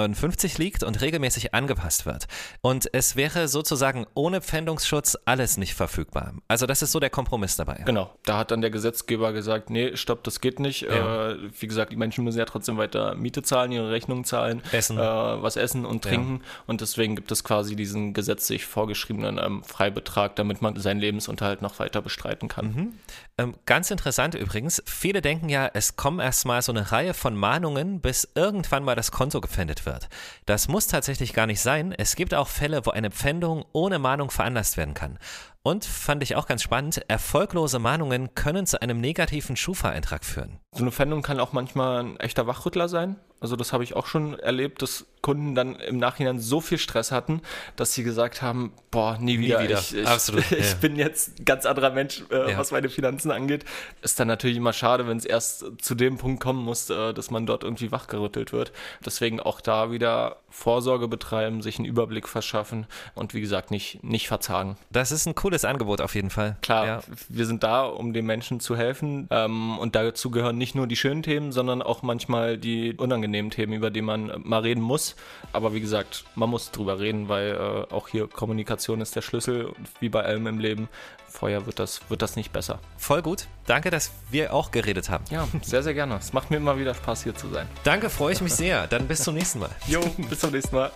liegt 0.58 0.84
und 0.84 1.02
regelmäßig 1.02 1.54
angepasst 1.54 2.06
wird. 2.06 2.28
Und 2.62 2.88
es 2.94 3.18
wäre 3.18 3.50
sozusagen 3.50 4.06
ohne 4.14 4.40
Pfändungsschutz 4.40 5.18
alles 5.26 5.58
nicht 5.58 5.74
verfügbar. 5.74 6.36
Also 6.48 6.68
das 6.68 6.82
ist 6.82 6.94
so 6.94 7.02
der 7.02 7.10
Kompromiss 7.10 7.58
dabei. 7.58 7.84
Genau, 7.86 8.14
da 8.24 8.38
hat 8.38 8.52
dann 8.52 8.62
der 8.62 8.70
Gesetzgeber 8.70 9.34
gesagt, 9.34 9.70
nee, 9.70 9.98
stopp, 9.98 10.24
das 10.24 10.40
geht 10.40 10.62
nicht. 10.62 10.84
Ja. 10.84 11.32
Äh, 11.32 11.38
wie 11.60 11.68
gesagt, 11.68 11.92
die 11.92 11.98
Menschen 11.98 12.24
müssen 12.24 12.40
ja 12.40 12.46
trotzdem 12.46 12.78
weiter 12.78 13.16
Miete 13.16 13.44
zahlen, 13.44 13.74
ihre 13.74 13.92
Rechnungen 13.92 14.24
zahlen, 14.24 14.62
essen. 14.72 14.98
Äh, 14.98 15.02
was 15.02 15.58
essen 15.58 15.86
und 15.86 16.06
trinken. 16.06 16.40
Ja. 16.42 16.64
Und 16.68 16.80
deswegen 16.80 17.18
gibt 17.18 17.30
es 17.34 17.44
quasi 17.44 17.76
diesen 17.76 18.14
gesetzlich 18.14 18.66
vorgeschriebenen 18.66 19.38
ähm, 19.38 19.64
Freibetrag, 19.66 20.38
damit 20.38 20.62
man 20.62 20.80
seinen 20.80 21.02
Lebensunterhalt 21.02 21.62
noch 21.62 21.80
weiter 21.80 22.02
bestreiten 22.02 22.48
kann. 22.48 22.68
Mhm. 22.68 22.94
Ähm, 23.38 23.56
ganz 23.66 23.92
interessant 23.92 24.34
übrigens, 24.34 24.82
viele 24.86 25.22
denken 25.22 25.50
ja, 25.50 25.57
es 25.66 25.96
kommen 25.96 26.20
erstmal 26.20 26.62
so 26.62 26.72
eine 26.72 26.92
Reihe 26.92 27.14
von 27.14 27.36
Mahnungen, 27.36 28.00
bis 28.00 28.28
irgendwann 28.36 28.84
mal 28.84 28.96
das 28.96 29.12
Konto 29.12 29.42
gepfändet 29.42 29.86
wird. 29.86 30.10
Das 30.46 30.68
muss 30.68 30.88
tatsächlich 30.88 31.34
gar 31.34 31.48
nicht 31.48 31.62
sein. 31.62 31.94
Es 31.98 32.16
gibt 32.16 32.34
auch 32.34 32.48
Fälle, 32.48 32.86
wo 32.86 32.92
eine 32.92 33.12
Pfändung 33.12 33.66
ohne 33.74 34.00
Mahnung 34.00 34.30
veranlasst 34.30 34.78
werden 34.78 34.94
kann. 34.94 35.20
Und 35.64 35.84
fand 35.84 36.24
ich 36.24 36.36
auch 36.36 36.48
ganz 36.48 36.64
spannend, 36.64 37.04
erfolglose 37.10 37.80
Mahnungen 37.80 38.34
können 38.36 38.66
zu 38.66 38.82
einem 38.82 39.02
negativen 39.02 39.58
Schufa-Eintrag 39.58 40.24
führen. 40.24 40.60
So 40.72 40.84
eine 40.84 40.92
Pfändung 40.92 41.24
kann 41.24 41.42
auch 41.42 41.52
manchmal 41.52 42.04
ein 42.04 42.18
echter 42.22 42.48
Wachrüttler 42.48 42.88
sein. 42.88 43.18
Also 43.40 43.56
das 43.56 43.74
habe 43.74 43.84
ich 43.84 43.96
auch 43.96 44.08
schon 44.08 44.40
erlebt, 44.40 44.82
dass 44.82 45.06
Kunden 45.22 45.56
dann 45.56 45.76
im 45.76 45.98
Nachhinein 45.98 46.40
so 46.40 46.62
viel 46.62 46.78
Stress 46.78 47.12
hatten, 47.12 47.42
dass 47.76 47.94
sie 47.94 48.04
gesagt 48.04 48.42
haben, 48.42 48.72
boah, 48.92 49.18
nie 49.20 49.40
wieder. 49.40 49.60
Nie 49.60 49.70
wieder. 49.70 49.80
Ich, 49.80 49.96
ich, 49.96 50.08
Absolut. 50.08 50.52
ich 50.52 50.72
ja. 50.72 50.76
bin 50.80 50.96
jetzt 50.96 51.40
ein 51.40 51.46
ganz 51.46 51.66
anderer 51.66 51.92
Mensch, 51.92 52.24
äh, 52.32 52.52
ja. 52.52 52.58
was 52.58 52.72
meine 52.72 52.90
Finanzen 52.90 53.32
angeht. 53.32 53.66
Ist 54.02 54.20
dann 54.20 54.28
natürlich 54.28 54.58
immer 54.58 54.74
schade, 54.74 55.08
wenn 55.08 55.18
es 55.18 55.26
erst 55.26 55.66
zu 55.82 55.96
dem 55.96 56.18
Punkt 56.18 56.42
kommen 56.42 56.64
muss, 56.64 56.90
äh, 56.90 57.14
dass 57.14 57.30
man 57.30 57.46
dort 57.46 57.64
irgendwie 57.64 57.92
wachgerüttelt 57.92 58.54
wird. 58.54 58.72
Deswegen 59.06 59.40
auch 59.40 59.60
da 59.60 59.92
wieder 59.92 60.38
Vorsorge 60.50 61.08
betreiben, 61.08 61.62
sich 61.62 61.78
einen 61.78 61.86
Überblick 61.86 62.28
verschaffen 62.28 62.88
und 63.14 63.34
wie 63.34 63.42
gesagt 63.42 63.70
nicht, 63.70 64.04
nicht 64.04 64.28
verzagen. 64.28 64.78
Das 64.90 65.12
ist 65.12 65.28
ein 65.28 65.36
cooles 65.36 65.66
Angebot 65.66 66.02
auf 66.02 66.16
jeden 66.16 66.30
Fall. 66.30 66.58
Klar, 66.62 66.86
ja. 66.86 67.00
wir 67.30 67.46
sind 67.46 67.64
da, 67.64 67.84
um 67.84 68.14
den 68.14 68.26
Menschen 68.26 68.60
zu 68.60 68.76
helfen 68.76 69.28
ähm, 69.30 69.78
und 69.78 69.96
dazu 69.96 70.32
gehören 70.32 70.58
nicht 70.58 70.74
nur 70.74 70.88
die 70.88 70.96
schönen 70.96 71.22
Themen, 71.22 71.52
sondern 71.52 71.82
auch 71.82 72.02
manchmal 72.02 72.58
die 72.58 72.94
unangenehmen 73.28 73.52
Themen, 73.52 73.74
über 73.74 73.90
die 73.90 74.02
man 74.02 74.32
mal 74.44 74.62
reden 74.62 74.82
muss. 74.82 75.16
Aber 75.54 75.74
wie 75.74 75.82
gesagt, 75.82 76.26
man 76.36 76.50
muss 76.50 76.72
drüber 76.72 77.00
reden, 77.00 77.30
weil 77.30 77.52
äh, 77.52 77.94
auch 77.94 78.08
hier 78.08 78.28
Kommunikation 78.28 79.02
ist 79.02 79.16
der 79.16 79.22
Schlüssel, 79.22 79.74
wie 80.00 80.10
bei 80.10 80.24
allem 80.24 80.48
im 80.48 80.60
Leben. 80.60 80.90
Vorher 81.30 81.66
wird 81.66 81.80
das, 81.80 82.02
wird 82.10 82.22
das 82.22 82.36
nicht 82.36 82.52
besser. 82.52 82.80
Voll 82.98 83.22
gut. 83.22 83.48
Danke, 83.66 83.90
dass 83.90 84.12
wir 84.32 84.54
auch 84.54 84.72
geredet 84.72 85.10
haben. 85.10 85.26
Ja, 85.30 85.48
sehr, 85.62 85.84
sehr 85.84 85.94
gerne. 85.94 86.16
Es 86.16 86.34
macht 86.34 86.50
mir 86.50 86.58
immer 86.58 86.80
wieder 86.80 86.94
Spaß, 86.94 87.24
hier 87.24 87.36
zu 87.36 87.50
sein. 87.50 87.68
Danke, 87.84 88.10
freue 88.10 88.34
ich 88.34 88.42
mich 88.42 88.54
sehr. 88.54 88.88
Dann 88.88 89.08
bis 89.08 89.24
zum 89.24 89.36
nächsten 89.36 89.60
Mal. 89.60 89.70
Jo, 89.88 90.02
bis 90.30 90.40
zum 90.40 90.52
nächsten 90.52 90.76
Mal. 90.76 90.92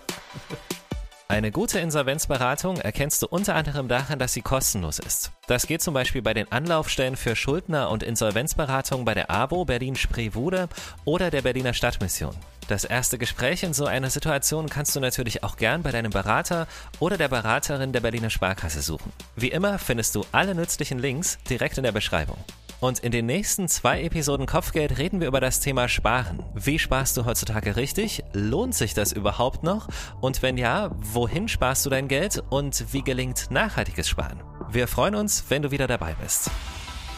Eine 1.31 1.53
gute 1.53 1.79
Insolvenzberatung 1.79 2.75
erkennst 2.75 3.21
du 3.21 3.27
unter 3.27 3.55
anderem 3.55 3.87
daran, 3.87 4.19
dass 4.19 4.33
sie 4.33 4.41
kostenlos 4.41 4.99
ist. 4.99 5.31
Das 5.47 5.65
geht 5.65 5.81
zum 5.81 5.93
Beispiel 5.93 6.21
bei 6.21 6.33
den 6.33 6.51
Anlaufstellen 6.51 7.15
für 7.15 7.37
Schuldner- 7.37 7.89
und 7.89 8.03
Insolvenzberatung 8.03 9.05
bei 9.05 9.13
der 9.13 9.31
ABO 9.31 9.63
Berlin-Spreewude 9.63 10.67
oder 11.05 11.31
der 11.31 11.41
Berliner 11.41 11.73
Stadtmission. 11.73 12.35
Das 12.67 12.83
erste 12.83 13.17
Gespräch 13.17 13.63
in 13.63 13.73
so 13.73 13.85
einer 13.85 14.09
Situation 14.09 14.67
kannst 14.67 14.93
du 14.93 14.99
natürlich 14.99 15.41
auch 15.41 15.55
gern 15.55 15.83
bei 15.83 15.91
deinem 15.91 16.11
Berater 16.11 16.67
oder 16.99 17.15
der 17.15 17.29
Beraterin 17.29 17.93
der 17.93 18.01
Berliner 18.01 18.29
Sparkasse 18.29 18.81
suchen. 18.81 19.13
Wie 19.37 19.51
immer 19.51 19.79
findest 19.79 20.15
du 20.15 20.25
alle 20.33 20.53
nützlichen 20.53 20.99
Links 20.99 21.37
direkt 21.49 21.77
in 21.77 21.85
der 21.85 21.93
Beschreibung. 21.93 22.37
Und 22.81 22.97
in 22.97 23.11
den 23.11 23.27
nächsten 23.27 23.67
zwei 23.67 24.01
Episoden 24.01 24.47
Kopfgeld 24.47 24.97
reden 24.97 25.21
wir 25.21 25.27
über 25.27 25.39
das 25.39 25.59
Thema 25.59 25.87
Sparen. 25.87 26.43
Wie 26.55 26.79
sparst 26.79 27.15
du 27.15 27.25
heutzutage 27.25 27.75
richtig? 27.75 28.23
Lohnt 28.33 28.73
sich 28.73 28.95
das 28.95 29.11
überhaupt 29.11 29.61
noch? 29.61 29.87
Und 30.19 30.41
wenn 30.41 30.57
ja, 30.57 30.89
wohin 30.97 31.47
sparst 31.47 31.85
du 31.85 31.91
dein 31.91 32.07
Geld? 32.07 32.43
Und 32.49 32.91
wie 32.91 33.03
gelingt 33.03 33.51
nachhaltiges 33.51 34.09
Sparen? 34.09 34.41
Wir 34.67 34.87
freuen 34.87 35.13
uns, 35.13 35.45
wenn 35.49 35.61
du 35.61 35.69
wieder 35.69 35.85
dabei 35.85 36.15
bist. 36.15 36.49